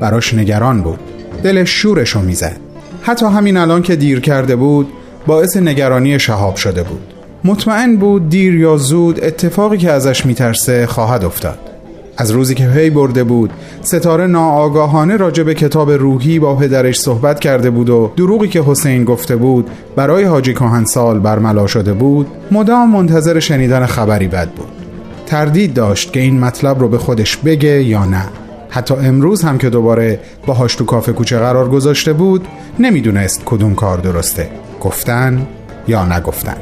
براش 0.00 0.34
نگران 0.34 0.82
بود. 0.82 0.98
دلش 1.42 1.70
شورشو 1.70 2.20
می‌زد. 2.20 2.56
حتی 3.02 3.26
همین 3.26 3.56
الان 3.56 3.82
که 3.82 3.96
دیر 3.96 4.20
کرده 4.20 4.56
بود 4.56 4.88
باعث 5.26 5.56
نگرانی 5.56 6.18
شهاب 6.18 6.56
شده 6.56 6.82
بود. 6.82 7.00
مطمئن 7.44 7.96
بود 7.96 8.28
دیر 8.28 8.54
یا 8.54 8.76
زود 8.76 9.24
اتفاقی 9.24 9.78
که 9.78 9.92
ازش 9.92 10.26
میترسه 10.26 10.86
خواهد 10.86 11.24
افتاد. 11.24 11.58
از 12.16 12.30
روزی 12.30 12.54
که 12.54 12.66
پی 12.66 12.90
برده 12.90 13.24
بود 13.24 13.50
ستاره 13.82 14.26
ناآگاهانه 14.26 15.16
راجع 15.16 15.42
به 15.42 15.54
کتاب 15.54 15.90
روحی 15.90 16.38
با 16.38 16.54
پدرش 16.54 17.00
صحبت 17.00 17.40
کرده 17.40 17.70
بود 17.70 17.90
و 17.90 18.10
دروغی 18.16 18.48
که 18.48 18.62
حسین 18.62 19.04
گفته 19.04 19.36
بود 19.36 19.70
برای 19.96 20.24
حاجی 20.24 20.54
کهنسال 20.54 21.18
برملا 21.18 21.66
شده 21.66 21.92
بود 21.92 22.26
مدام 22.50 22.90
منتظر 22.90 23.40
شنیدن 23.40 23.86
خبری 23.86 24.28
بد 24.28 24.50
بود. 24.50 24.75
تردید 25.26 25.74
داشت 25.74 26.12
که 26.12 26.20
این 26.20 26.40
مطلب 26.40 26.80
رو 26.80 26.88
به 26.88 26.98
خودش 26.98 27.36
بگه 27.36 27.82
یا 27.82 28.04
نه. 28.04 28.24
حتی 28.68 28.94
امروز 28.94 29.42
هم 29.42 29.58
که 29.58 29.70
دوباره 29.70 30.20
باهاش 30.46 30.74
تو 30.74 30.84
کافه 30.84 31.12
کوچه 31.12 31.38
قرار 31.38 31.68
گذاشته 31.68 32.12
بود 32.12 32.48
نمی‌دونست 32.78 33.42
کدوم 33.44 33.74
کار 33.74 33.98
درسته. 33.98 34.50
گفتن 34.80 35.46
یا 35.88 36.16
نگفتن. 36.16 36.56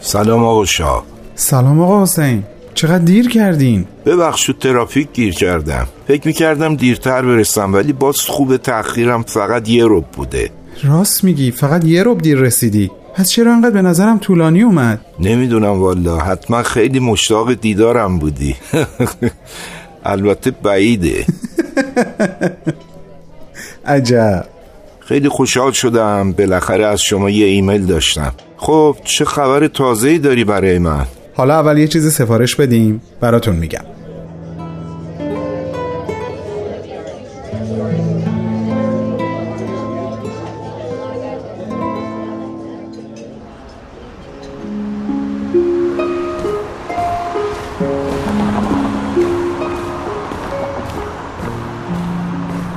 سلام 0.00 0.44
آقا 0.44 0.64
شاه. 0.64 1.04
سلام 1.34 1.80
آقا 1.80 2.02
حسین. 2.02 2.44
چقدر 2.78 3.04
دیر 3.04 3.28
کردین؟ 3.28 3.86
ببخش 4.06 4.50
ترافیک 4.60 5.08
گیر 5.12 5.34
کردم. 5.34 5.86
فکر 6.08 6.26
می‌کردم 6.26 6.76
دیرتر 6.76 7.22
برسم 7.22 7.74
ولی 7.74 7.92
باز 7.92 8.20
خوب 8.20 8.56
تأخیرم 8.56 9.22
فقط 9.22 9.68
یه 9.68 9.84
روب 9.84 10.04
بوده. 10.04 10.50
راست 10.84 11.24
میگی 11.24 11.50
فقط 11.50 11.84
یه 11.84 12.02
روب 12.02 12.22
دیر 12.22 12.38
رسیدی. 12.38 12.90
پس 13.14 13.30
چرا 13.30 13.52
انقدر 13.52 13.70
به 13.70 13.82
نظرم 13.82 14.18
طولانی 14.18 14.62
اومد؟ 14.62 15.00
نمی‌دونم 15.20 15.80
والا 15.80 16.18
حتما 16.18 16.62
خیلی 16.62 16.98
مشتاق 16.98 17.54
دیدارم 17.54 18.18
بودی. 18.18 18.56
البته 20.04 20.50
بعیده. 20.50 21.24
عجب. 23.86 24.44
خیلی 25.00 25.28
خوشحال 25.28 25.72
شدم 25.72 26.32
بالاخره 26.32 26.86
از 26.86 27.00
شما 27.00 27.30
یه 27.30 27.46
ایمیل 27.46 27.86
داشتم. 27.86 28.32
خب 28.56 28.96
چه 29.04 29.24
خبر 29.24 29.66
تازه‌ای 29.66 30.18
داری 30.18 30.44
برای 30.44 30.78
من؟ 30.78 31.06
حالا 31.38 31.54
اول 31.54 31.78
یه 31.78 31.88
چیزی 31.88 32.10
سفارش 32.10 32.56
بدیم 32.56 33.00
براتون 33.20 33.56
میگم. 33.56 33.80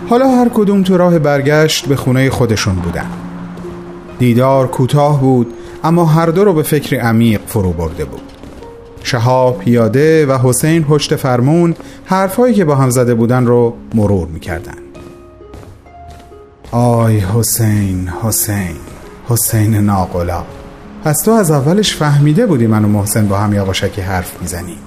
حالا 0.09 0.27
هر 0.27 0.49
کدوم 0.53 0.83
تو 0.83 0.97
راه 0.97 1.19
برگشت 1.19 1.85
به 1.85 1.95
خونه 1.95 2.29
خودشون 2.29 2.75
بودن. 2.75 3.09
دیدار 4.19 4.67
کوتاه 4.67 5.21
بود 5.21 5.53
اما 5.83 6.05
هر 6.05 6.25
دو 6.25 6.43
رو 6.43 6.53
به 6.53 6.63
فکر 6.63 6.99
عمیق 6.99 7.41
فرو 7.47 7.73
برده 7.73 8.05
بود. 8.05 8.30
شهاب 9.03 9.59
پیاده 9.59 10.25
و 10.25 10.37
حسین 10.37 10.83
پشت 10.83 11.15
فرمون 11.15 11.75
حرفهایی 12.05 12.53
که 12.53 12.65
با 12.65 12.75
هم 12.75 12.89
زده 12.89 13.13
بودن 13.13 13.45
رو 13.45 13.73
مرور 13.93 14.27
می‌کردن. 14.27 14.77
آی 16.71 17.19
حسین 17.19 18.09
حسین 18.23 18.75
حسین 19.29 19.75
ناقلا. 19.75 20.43
پس 21.03 21.17
تو 21.25 21.31
از 21.31 21.51
اولش 21.51 21.95
فهمیده 21.95 22.45
بودی 22.45 22.67
من 22.67 22.85
و 22.85 22.87
محسن 22.87 23.27
با 23.27 23.37
هم 23.37 23.53
یواشکی 23.53 24.01
حرف 24.01 24.41
می‌زنیم. 24.41 24.77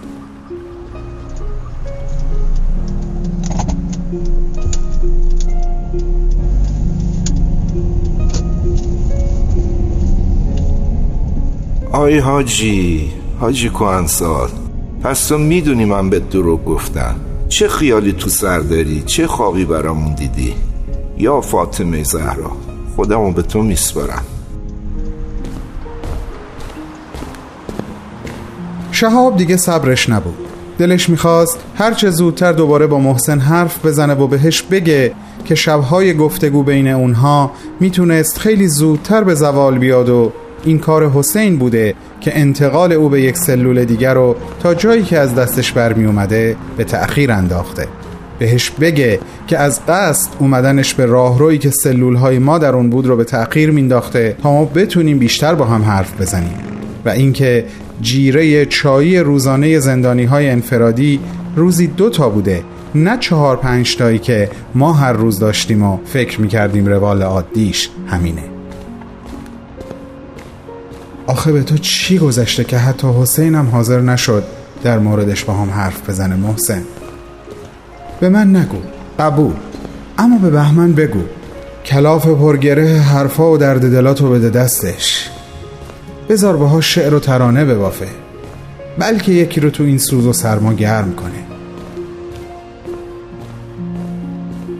آی 11.93 12.19
حاجی 12.19 13.13
حاجی 13.41 13.69
کوهنسال 13.69 14.49
پس 15.03 15.27
تو 15.27 15.39
می‌دونی 15.39 15.85
من 15.85 16.11
به 16.11 16.19
دروغ 16.19 16.65
گفتم. 16.65 17.15
چه 17.49 17.69
خیالی 17.69 18.13
تو 18.13 18.31
سر 18.31 18.59
داری؟ 18.59 19.03
چه 19.07 19.27
خوابی 19.27 19.65
برامون 19.65 20.15
دیدی؟ 20.15 20.55
یا 21.19 21.41
فاطمه 21.41 22.05
زهرا 22.05 22.53
خودمو 22.97 23.33
به 23.33 23.43
تو 23.43 23.63
میسپارم. 23.63 24.25
شهاب 28.93 29.37
دیگه 29.37 29.57
صبرش 29.57 30.09
نبود. 30.11 30.35
دلش 30.79 31.11
می‌خواست 31.11 31.59
هرچه 31.75 32.11
زودتر 32.11 32.53
دوباره 32.53 32.87
با 32.87 32.99
محسن 32.99 33.39
حرف 33.39 33.87
بزنه 33.87 34.15
و 34.15 34.27
بهش 34.27 34.63
بگه 34.63 35.13
که 35.45 35.55
شبهای 35.55 36.15
گفتگو 36.15 36.63
بین 36.63 36.89
اونها 36.89 37.51
می‌تونست 37.81 38.39
خیلی 38.39 38.69
زودتر 38.69 39.25
به 39.25 39.35
زوال 39.35 39.79
بیاد 39.79 40.09
و 40.09 40.33
این 40.65 40.79
کار 40.79 41.11
حسین 41.11 41.57
بوده 41.57 41.95
که 42.21 42.39
انتقال 42.39 42.93
او 42.93 43.09
به 43.09 43.23
یک 43.23 43.37
سلول 43.37 43.85
دیگر 43.85 44.15
رو 44.15 44.37
تا 44.63 44.75
جایی 44.75 45.03
که 45.03 45.19
از 45.19 45.35
دستش 45.35 45.73
برمی 45.73 46.05
اومده 46.05 46.57
به 46.77 46.85
تأخیر 46.85 47.33
انداخته. 47.33 47.89
بهش 48.39 48.71
بگه 48.71 49.21
که 49.47 49.59
از 49.59 49.81
قصد 49.89 50.31
اومدنش 50.39 50.95
به 50.95 51.07
راهرویی 51.07 51.59
که 51.59 51.71
سلول 51.71 52.17
های 52.17 52.39
ما 52.39 52.59
در 52.59 52.75
اون 52.75 52.91
بود 52.91 53.07
رو 53.07 53.17
به 53.17 53.25
تأخیر 53.25 53.71
مینداخته 53.71 54.37
تا 54.43 54.53
ما 54.53 54.65
بتونیم 54.65 55.19
بیشتر 55.19 55.55
با 55.55 55.65
هم 55.65 55.83
حرف 55.83 56.21
بزنیم. 56.21 56.59
و 57.05 57.09
اینکه 57.09 57.65
جیره 58.01 58.67
چایی 58.67 59.19
روزانه 59.19 59.79
زندانی 59.79 60.25
های 60.25 60.51
انفرادی 60.51 61.21
روزی 61.57 61.87
دو 61.87 62.11
تا 62.11 62.29
بوده 62.29 62.63
نه 62.95 63.19
چهار 63.19 63.57
پنج 63.57 63.97
تایی 63.97 64.19
که 64.19 64.51
ما 64.75 64.93
هر 64.93 65.13
روز 65.13 65.39
داشتیم 65.39 65.83
و 65.83 65.99
فکر 66.05 66.41
می‌کردیم 66.41 66.87
روال 66.87 67.23
عادیش 67.23 67.91
همینه. 68.07 68.54
آخه 71.27 71.53
به 71.53 71.63
تو 71.63 71.79
چی 71.79 72.19
گذشته 72.19 72.65
که 72.65 72.79
حتی 72.79 73.09
حسین 73.21 73.55
هم 73.55 73.69
حاضر 73.69 74.01
نشد 74.01 74.45
در 74.83 74.99
موردش 74.99 75.45
با 75.45 75.55
هم 75.55 75.71
حرف 75.71 76.11
بزنه 76.11 76.37
محسن؟ 76.37 76.83
به 78.21 78.29
من 78.29 78.57
نگو 78.57 78.79
قبول. 79.19 79.55
اما 80.19 80.39
به 80.39 80.51
بهمن 80.51 80.93
بگو. 80.93 81.23
کلاف 81.85 82.27
پرگره 82.27 82.99
حرفا 82.99 83.53
و 83.53 83.59
درد 83.59 83.93
دلاتو 83.93 84.31
بده 84.31 84.51
دستش. 84.51 85.31
بذار 86.29 86.57
باها 86.57 86.81
شعر 86.81 87.15
و 87.15 87.21
ترانه 87.21 87.65
ببافه. 87.65 88.09
بلکه 88.99 89.33
یکی 89.33 89.61
رو 89.61 89.71
تو 89.71 89.83
این 89.83 89.99
سوز 89.99 90.27
و 90.27 90.33
سرما 90.33 90.73
گرم 90.73 91.15
کنه. 91.15 91.45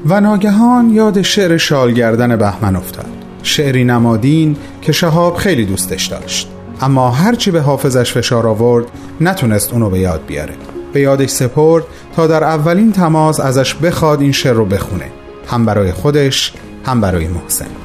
و 0.07 0.21
ناگهان 0.21 0.91
یاد 0.91 1.23
شعر 1.23 1.57
شالگردن 1.57 2.37
بهمن 2.37 2.77
افتاد. 2.77 3.14
شعری 3.45 3.85
نمادین 3.85 4.57
که 4.83 4.93
شهاب 4.93 5.37
خیلی 5.37 5.65
دوستش 5.65 6.07
داشت. 6.07 6.49
اما 6.81 7.11
هرچی 7.11 7.51
به 7.51 7.61
حافظش 7.61 8.13
فشار 8.13 8.47
آورد 8.47 8.85
نتونست 9.21 9.73
اونو 9.73 9.91
به 9.91 9.99
یاد 9.99 10.27
بیاره. 10.27 10.55
به 10.93 11.01
یادش 11.01 11.31
سپرد 11.31 11.85
تا 12.17 12.27
در 12.27 12.45
اولین 12.45 12.93
تماس 12.93 13.41
ازش 13.41 13.75
بخواد 13.75 14.21
این 14.21 14.33
شعر 14.33 14.53
رو 14.53 14.65
بخونه. 14.65 15.07
هم 15.47 15.67
برای 15.67 15.93
خودش 15.93 16.53
هم 16.87 17.01
برای 17.01 17.29
محسن. 17.29 17.84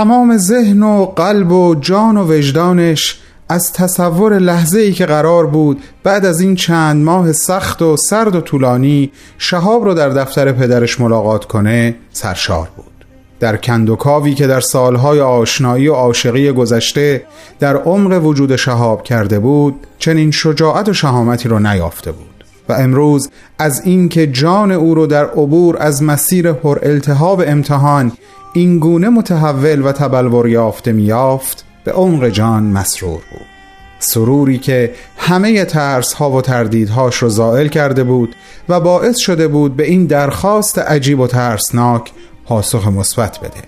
تمام 0.00 0.36
ذهن 0.36 0.82
و 0.82 1.06
قلب 1.06 1.52
و 1.52 1.74
جان 1.74 2.16
و 2.16 2.32
وجدانش 2.32 3.20
از 3.48 3.72
تصور 3.72 4.38
لحظه 4.38 4.80
ای 4.80 4.92
که 4.92 5.06
قرار 5.06 5.46
بود 5.46 5.82
بعد 6.02 6.26
از 6.26 6.40
این 6.40 6.56
چند 6.56 7.04
ماه 7.04 7.32
سخت 7.32 7.82
و 7.82 7.96
سرد 7.96 8.34
و 8.34 8.40
طولانی 8.40 9.12
شهاب 9.38 9.84
رو 9.84 9.94
در 9.94 10.08
دفتر 10.08 10.52
پدرش 10.52 11.00
ملاقات 11.00 11.44
کنه 11.44 11.94
سرشار 12.12 12.68
بود. 12.76 13.04
در 13.40 13.56
کندوکاوی 13.56 14.34
که 14.34 14.46
در 14.46 14.60
سالهای 14.60 15.20
آشنایی 15.20 15.88
و 15.88 15.94
عاشقی 15.94 16.52
گذشته 16.52 17.24
در 17.58 17.76
عمق 17.76 18.24
وجود 18.24 18.56
شهاب 18.56 19.02
کرده 19.02 19.38
بود 19.38 19.86
چنین 19.98 20.30
شجاعت 20.30 20.88
و 20.88 20.92
شهامتی 20.92 21.48
رو 21.48 21.58
نیافته 21.58 22.12
بود 22.12 22.44
و 22.68 22.72
امروز 22.72 23.30
از 23.58 23.82
اینکه 23.84 24.26
جان 24.26 24.72
او 24.72 24.94
رو 24.94 25.06
در 25.06 25.24
عبور 25.24 25.76
از 25.80 26.02
مسیر 26.02 26.52
پر 26.52 26.78
التهاب 26.82 27.42
امتحان 27.46 28.12
این 28.52 28.78
گونه 28.78 29.08
متحول 29.08 29.82
و 29.82 29.92
تبلور 29.92 30.48
یافته 30.48 30.92
میافت 30.92 31.64
به 31.84 31.92
عمق 31.92 32.28
جان 32.28 32.62
مسرور 32.62 33.20
بود. 33.30 33.46
سروری 33.98 34.58
که 34.58 34.94
همه 35.16 35.64
ترس 35.64 36.12
ها 36.12 36.30
و 36.30 36.42
تردیدهاش 36.42 37.16
رو 37.16 37.28
زائل 37.28 37.68
کرده 37.68 38.04
بود 38.04 38.34
و 38.68 38.80
باعث 38.80 39.18
شده 39.18 39.48
بود 39.48 39.76
به 39.76 39.86
این 39.86 40.06
درخواست 40.06 40.78
عجیب 40.78 41.20
و 41.20 41.26
ترسناک 41.26 42.10
پاسخ 42.46 42.88
مثبت 42.88 43.38
بده. 43.38 43.62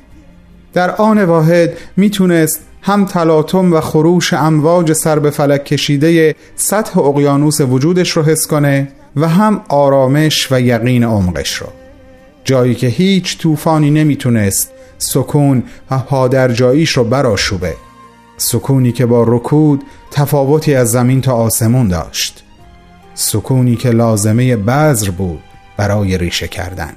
در 0.72 0.91
آن 0.91 1.24
واحد 1.24 1.72
می‌تونست 1.97 2.61
هم 2.83 3.05
تلاطم 3.05 3.72
و 3.72 3.80
خروش 3.80 4.33
امواج 4.33 4.93
سر 4.93 5.18
به 5.18 5.30
فلک 5.30 5.64
کشیده 5.64 6.35
سطح 6.57 6.99
اقیانوس 6.99 7.61
وجودش 7.61 8.11
رو 8.11 8.22
حس 8.22 8.47
کنه 8.47 8.89
و 9.16 9.28
هم 9.28 9.61
آرامش 9.68 10.53
و 10.53 10.61
یقین 10.61 11.05
عمقش 11.05 11.55
رو. 11.55 11.66
جایی 12.45 12.74
که 12.74 12.86
هیچ 12.86 13.38
طوفانی 13.38 13.90
نمی‌تونست 13.90 14.72
سکون 14.99 15.62
و 15.90 15.99
پادرجاییش 15.99 16.90
رو 16.90 17.05
براشوبه 17.05 17.76
سکونی 18.36 18.93
که 18.93 19.07
با 19.07 19.24
رکود 19.28 19.82
تفاوتی 20.11 20.74
از 20.74 20.90
زمین 20.90 21.20
تا 21.20 21.32
آسمون 21.32 21.88
داشت. 21.88 22.43
سکونی 23.14 23.76
که 23.76 23.90
لازمه 23.90 24.57
بذر 24.57 25.11
بود 25.11 25.43
برای 25.76 26.18
ریشه 26.18 26.49
کردن. 26.49 26.93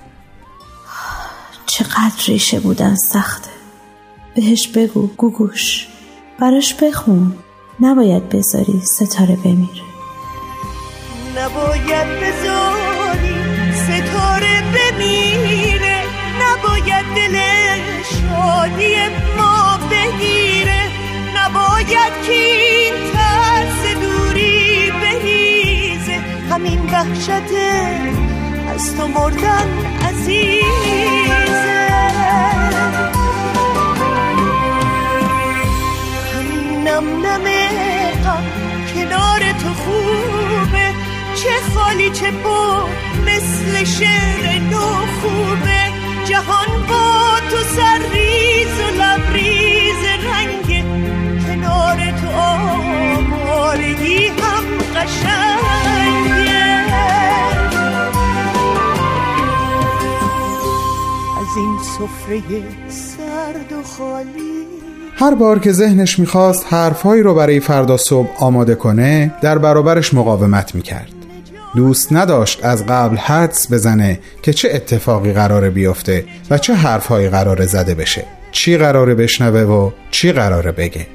چقدر 1.66 2.24
ریشه 2.28 2.60
بودن 2.60 2.96
سخته. 2.96 3.50
بهش 4.36 4.68
بگو 4.68 5.08
گوگوش. 5.08 5.88
براش 6.40 6.74
بخون. 6.74 7.36
نباید 7.80 8.30
بذاری 8.30 8.82
ستاره 8.84 9.36
بمیره. 9.36 9.86
نباید 11.38 12.08
بذاری 12.08 12.75
شادی 18.66 18.96
ما 19.38 19.80
بگیره. 19.92 20.82
نباید 21.36 22.14
که 22.28 22.34
این 22.34 22.94
ترس 23.14 23.96
دوری 24.02 24.92
بریزه. 24.92 26.20
همین 26.52 26.90
وحشته 26.90 28.02
از 28.76 28.98
تو 28.98 29.08
مردن 29.08 29.68
عزیزه. 30.10 30.66
همین 36.34 36.88
نم 36.88 37.26
نمه 37.26 37.70
کنار 38.94 39.40
تو 39.40 39.74
خوبه. 39.74 40.94
چه 41.36 41.50
خالی 41.76 42.10
چه 42.10 42.32
پر 42.32 42.84
مثل 43.26 43.84
شعر 43.84 44.60
نو 44.60 45.06
خوبه. 45.22 45.85
جهان 46.30 46.88
با 46.90 47.40
تو 47.50 47.58
سرریز 47.58 48.80
و 48.80 49.02
لبریز 49.02 50.02
رنگ 50.26 50.70
کنار 51.46 51.98
تو 52.22 52.28
آمارگی 52.38 54.28
هم 54.28 54.64
قشنگه. 54.96 56.56
از 61.42 61.58
این 61.58 61.78
سفره 61.98 62.64
سرد 62.90 63.74
و 63.74 63.84
خالی 63.84 64.66
هر 65.18 65.36
بار 65.36 65.60
که 65.60 65.72
ذهنش 65.72 66.20
می‌خواست 66.20 66.66
حرفهایی 66.70 67.22
رو 67.24 67.34
برای 67.34 67.60
فردا 67.60 67.98
صبح 67.98 68.30
آماده 68.40 68.76
کنه 68.76 69.34
در 69.42 69.58
برابرش 69.58 70.14
مقاومت 70.14 70.76
می‌کرد. 70.76 71.15
دوست 71.76 72.14
نداشت 72.14 72.66
از 72.66 72.86
قبل 72.86 73.18
حدس 73.18 73.74
بزنه 73.74 74.20
که 74.42 74.54
چه 74.54 74.70
اتفاقی 74.74 75.34
قراره 75.34 75.70
بیفته 75.70 76.26
و 76.50 76.58
چه 76.58 76.74
حرفهایی 76.74 77.30
قراره 77.30 77.66
زده 77.66 77.96
بشه. 77.96 78.24
چی 78.52 78.78
قراره 78.78 79.16
بشنوه 79.16 79.62
و 79.62 79.92
چی 80.12 80.32
قراره 80.32 80.72
بگه. 80.72 81.08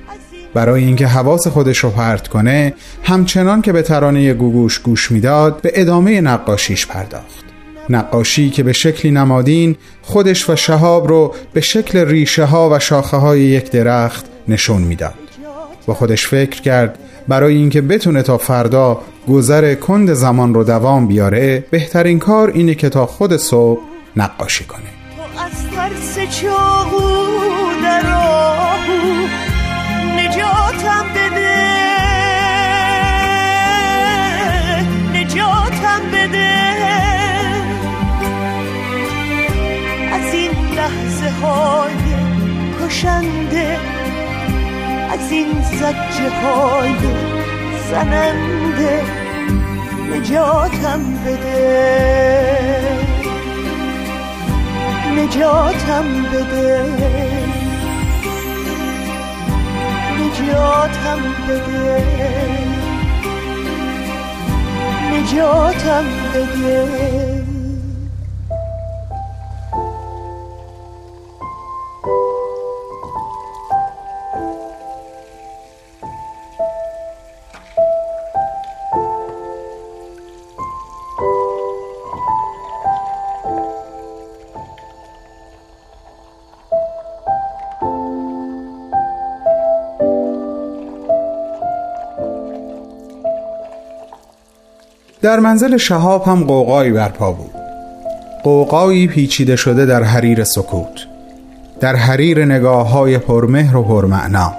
برای 0.54 0.84
اینکه 0.84 1.06
حواس 1.06 1.46
خودش 1.46 1.78
رو 1.78 1.90
پرت 1.90 2.28
کنه 2.28 2.74
همچنان 3.02 3.62
که 3.62 3.72
به 3.72 3.82
ترانه 3.82 4.34
گوگوش 4.34 4.78
گوش 4.78 5.10
می‌داد 5.10 5.60
به 5.60 5.72
ادامه 5.74 6.20
نقاشیش 6.20 6.86
پرداخت. 6.86 7.44
نقاشی 7.90 8.50
که 8.50 8.62
به 8.62 8.72
شکلی 8.72 9.12
نمادین 9.12 9.76
خودش 10.02 10.50
و 10.50 10.56
شهاب 10.56 11.08
رو 11.08 11.34
به 11.52 11.60
شکل 11.60 11.98
ریشه 11.98 12.44
ها 12.44 12.70
و 12.72 12.78
شاخه 12.78 13.16
های 13.16 13.40
یک 13.40 13.70
درخت 13.70 14.24
نشون 14.48 14.82
می‌داد. 14.82 15.14
با 15.86 15.94
خودش 15.94 16.26
فکر 16.26 16.60
کرد 16.62 16.98
برای 17.28 17.54
اینکه 17.54 17.80
بتونه 17.80 18.22
تا 18.22 18.38
فردا 18.38 19.00
گذر 19.28 19.74
کند 19.74 20.12
زمان 20.12 20.54
رو 20.54 20.64
دوام 20.64 21.06
بیاره 21.06 21.64
بهترین 21.70 22.18
کار 22.18 22.50
اینه 22.54 22.74
که 22.74 22.88
تا 22.88 23.06
خود 23.06 23.36
صبح 23.36 23.80
نقاشی 24.16 24.64
کنه. 24.64 24.80
از 25.44 25.76
ترس 25.76 26.40
چاقو 26.40 27.00
در 27.82 28.12
آهو 28.14 29.26
نجاتم 30.18 31.04
بده. 31.14 31.60
نجاتم 35.14 36.00
بده. 36.12 36.50
از 40.12 40.34
این 40.34 40.50
لحظه 40.50 41.30
های 41.30 41.94
کشنده 42.86 43.99
از 45.12 45.32
این 45.32 45.62
زجه 45.62 46.30
های 46.30 46.94
زننده 47.90 49.02
نجاتم 50.10 51.00
بده. 51.26 52.80
نجاتم 55.16 56.04
بده. 56.32 56.84
نجاتم 60.20 61.20
بده. 61.48 62.02
نجاتم 65.10 66.04
بده. 66.34 67.49
در 95.22 95.40
منزل 95.40 95.76
شهاب 95.76 96.24
هم 96.24 96.44
قوقایی 96.44 96.90
برپا 96.90 97.32
بود. 97.32 97.50
قوقایی 98.42 99.06
پیچیده 99.06 99.56
شده 99.56 99.86
در 99.86 100.02
حریر 100.02 100.44
سکوت 100.44 101.06
در 101.80 101.96
حریر 101.96 102.44
نگاه 102.44 102.90
های 102.90 103.18
پرمهر 103.18 103.76
و 103.76 103.82
پرمعنا. 103.82 104.52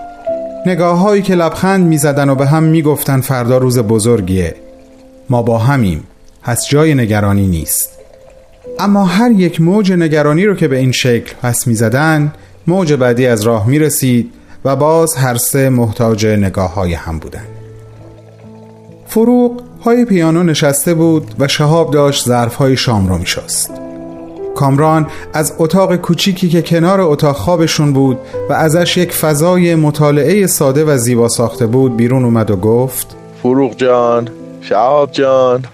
نگاه 0.66 0.98
هایی 0.98 1.22
که 1.22 1.36
لبخند 1.36 1.88
می‌زدن 1.88 2.30
و 2.30 2.36
به 2.36 2.48
هم 2.48 2.64
می‌گفتن 2.64 3.22
فردا 3.22 3.58
روز 3.58 3.80
بزرگیه. 3.80 4.56
ما 5.30 5.42
با 5.42 5.58
همیم 5.58 6.04
پس 6.44 6.68
جای 6.70 6.96
نگرانی 6.96 7.48
نیست. 7.48 7.90
اما 8.80 9.06
هر 9.06 9.32
یک 9.32 9.62
موج 9.62 9.92
نگرانی 9.92 10.46
رو 10.46 10.56
که 10.56 10.68
به 10.68 10.78
این 10.78 10.92
شکل 10.92 11.34
پس 11.42 11.68
می‌زدن 11.68 12.34
موج 12.68 12.94
بعدی 12.94 13.28
از 13.28 13.42
راه 13.42 13.68
می‌رسید 13.68 14.34
و 14.66 14.76
باز 14.76 15.16
هر 15.16 15.38
سه 15.38 15.70
محتاج 15.70 16.26
نگاه 16.26 16.74
های 16.74 16.94
هم 16.94 17.20
بودن. 17.20 17.46
فروغ 19.08 19.71
پای 19.84 20.06
پیانو 20.06 20.44
نشسته 20.44 20.94
بود 20.94 21.36
و 21.40 21.48
شهاب 21.48 21.94
داشت 21.94 22.26
ظرفهای 22.26 22.78
شام 22.78 23.08
رو 23.08 23.18
میشست. 23.18 23.72
کامران 24.56 25.08
از 25.34 25.54
اتاق 25.58 25.96
کوچیکی 25.96 26.50
که 26.50 26.62
کنار 26.62 27.02
اتاق 27.02 27.36
خوابشون 27.36 27.94
بود 27.94 28.20
و 28.50 28.54
ازش 28.54 28.98
یک 28.98 29.12
فضای 29.12 29.76
مطالعه 29.76 30.48
ساده 30.48 30.86
و 30.86 30.98
زیبا 30.98 31.30
ساخته 31.30 31.68
بود 31.68 31.98
بیرون 31.98 32.24
اومد 32.24 32.52
و 32.52 32.56
گفت 32.56 33.16
فروغ 33.44 33.76
جان 33.76 34.30
شهاب 34.62 35.12
جان. 35.12 35.66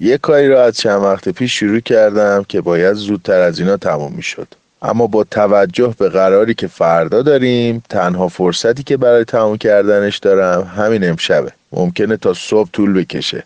یه 0.00 0.18
کاری 0.18 0.48
را 0.48 0.64
از 0.64 0.76
چند 0.76 1.02
وقت 1.02 1.28
پیش 1.28 1.58
شروع 1.58 1.80
کردم 1.80 2.44
که 2.48 2.60
باید 2.60 2.94
زودتر 2.94 3.40
از 3.40 3.60
اینا 3.60 3.76
تموم 3.76 4.12
می 4.12 4.22
شد 4.22 4.61
اما 4.82 5.06
با 5.06 5.24
توجه 5.24 5.94
به 5.98 6.08
قراری 6.08 6.54
که 6.54 6.66
فردا 6.66 7.22
داریم 7.22 7.82
تنها 7.88 8.28
فرصتی 8.28 8.82
که 8.82 8.96
برای 8.96 9.24
تموم 9.24 9.58
کردنش 9.58 10.18
دارم 10.18 10.72
همین 10.76 11.08
امشبه. 11.08 11.52
ممکنه 11.72 12.16
تا 12.16 12.34
صبح 12.34 12.68
طول 12.72 12.92
بکشه. 12.92 13.44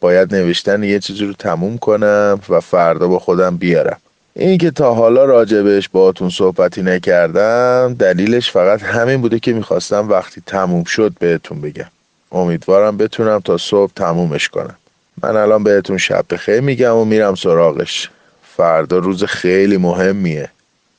باید 0.00 0.34
نوشتن 0.34 0.82
یه 0.82 0.98
چیزی 0.98 1.24
رو 1.24 1.32
تموم 1.32 1.78
کنم 1.78 2.40
و 2.48 2.60
فردا 2.60 3.08
با 3.08 3.18
خودم 3.18 3.56
بیارم. 3.56 3.98
این 4.34 4.58
که 4.58 4.70
تا 4.70 4.94
حالا 4.94 5.24
راجبش 5.24 5.88
باهاتون 5.88 6.30
صحبتی 6.30 6.82
نکردم 6.82 7.96
دلیلش 7.98 8.50
فقط 8.50 8.82
همین 8.82 9.20
بوده 9.20 9.38
که 9.38 9.52
می‌خواستم 9.52 10.08
وقتی 10.08 10.42
تموم 10.46 10.84
شد 10.84 11.12
بهتون 11.18 11.60
بگم. 11.60 11.90
امیدوارم 12.32 12.96
بتونم 12.96 13.40
تا 13.40 13.56
صبح 13.56 13.92
تمومش 13.96 14.48
کنم. 14.48 14.76
من 15.22 15.36
الان 15.36 15.64
بهتون 15.64 15.98
شب 15.98 16.24
بخیر 16.30 16.60
میگم 16.60 16.96
و 16.96 17.04
میرم 17.04 17.34
سراغش. 17.34 18.10
فردا 18.56 18.98
روز 18.98 19.24
خیلی 19.24 19.76
مهمیه. 19.76 20.50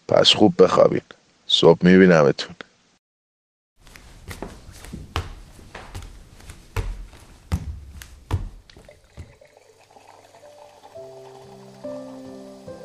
پس 0.07 0.33
خوب 0.33 0.53
بخوابین. 0.63 1.01
صبح 1.47 1.79
میبینمتون. 1.81 2.55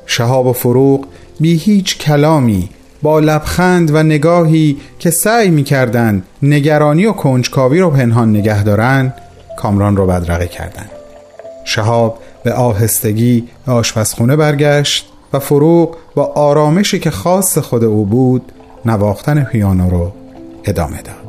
شهاب 0.07 0.47
و 0.47 0.53
فروغ 0.53 1.07
بی 1.41 1.57
هیچ 1.57 1.99
کلامی 1.99 2.69
با 3.03 3.21
لبخند 3.21 3.95
و 3.95 4.03
نگاهی 4.03 4.81
که 4.99 5.11
سعی 5.11 5.51
می 5.51 5.65
کردن 5.65 6.23
نگرانی 6.43 7.07
و 7.07 7.13
کنجکاوی 7.13 7.81
رو 7.81 7.91
پنهان 7.91 8.31
نگه 8.31 8.63
دارن 8.63 9.15
کامران 9.59 9.97
رو 9.97 10.07
بدرقه 10.07 10.47
کردند. 10.47 10.91
شهاب 11.65 12.19
به 12.45 12.53
آهستگی 12.53 13.49
به 13.67 13.73
آشپزخونه 13.73 14.37
برگشت. 14.37 15.12
و 15.33 15.39
فروغ 15.39 15.97
با 16.15 16.25
آرامشی 16.25 16.99
که 16.99 17.11
خاص 17.11 17.59
خود 17.59 17.85
او 17.85 18.05
بود 18.05 18.53
نواختن 18.85 19.45
پیانو 19.45 19.91
رو 19.91 20.13
ادامه 20.65 21.03
داد. 21.03 21.22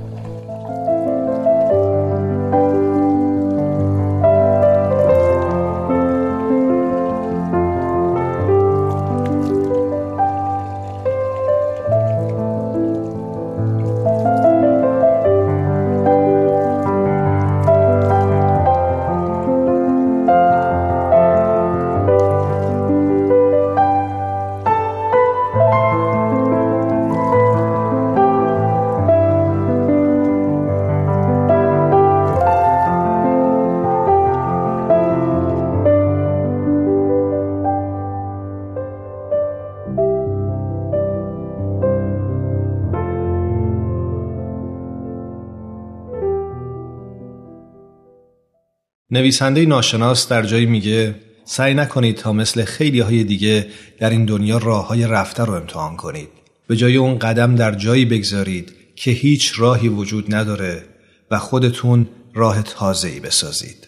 نویسنده 49.14 49.66
ناشناس 49.66 50.28
در 50.28 50.44
جایی 50.44 50.66
میگه 50.66 51.16
سعی 51.46 51.74
نکنید 51.74 52.16
تا 52.16 52.34
مثل 52.34 52.66
خیلی 52.66 53.00
های 53.00 53.24
دیگه 53.24 53.68
در 54.00 54.10
این 54.10 54.26
دنیا 54.26 54.58
راه 54.58 54.88
های 54.88 55.08
رفته 55.08 55.44
رو 55.44 55.54
امتحان 55.54 55.98
کنید. 55.98 56.30
به 56.68 56.76
جای 56.76 56.96
اون 56.98 57.20
قدم 57.20 57.56
در 57.56 57.76
جایی 57.76 58.06
بگذارید 58.06 58.74
که 58.96 59.12
هیچ 59.12 59.54
راهی 59.58 59.88
وجود 59.88 60.36
نداره 60.36 60.86
و 61.32 61.40
خودتون 61.40 62.08
راه 62.34 62.62
تازه‌ای 62.62 63.20
بسازید. 63.20 63.88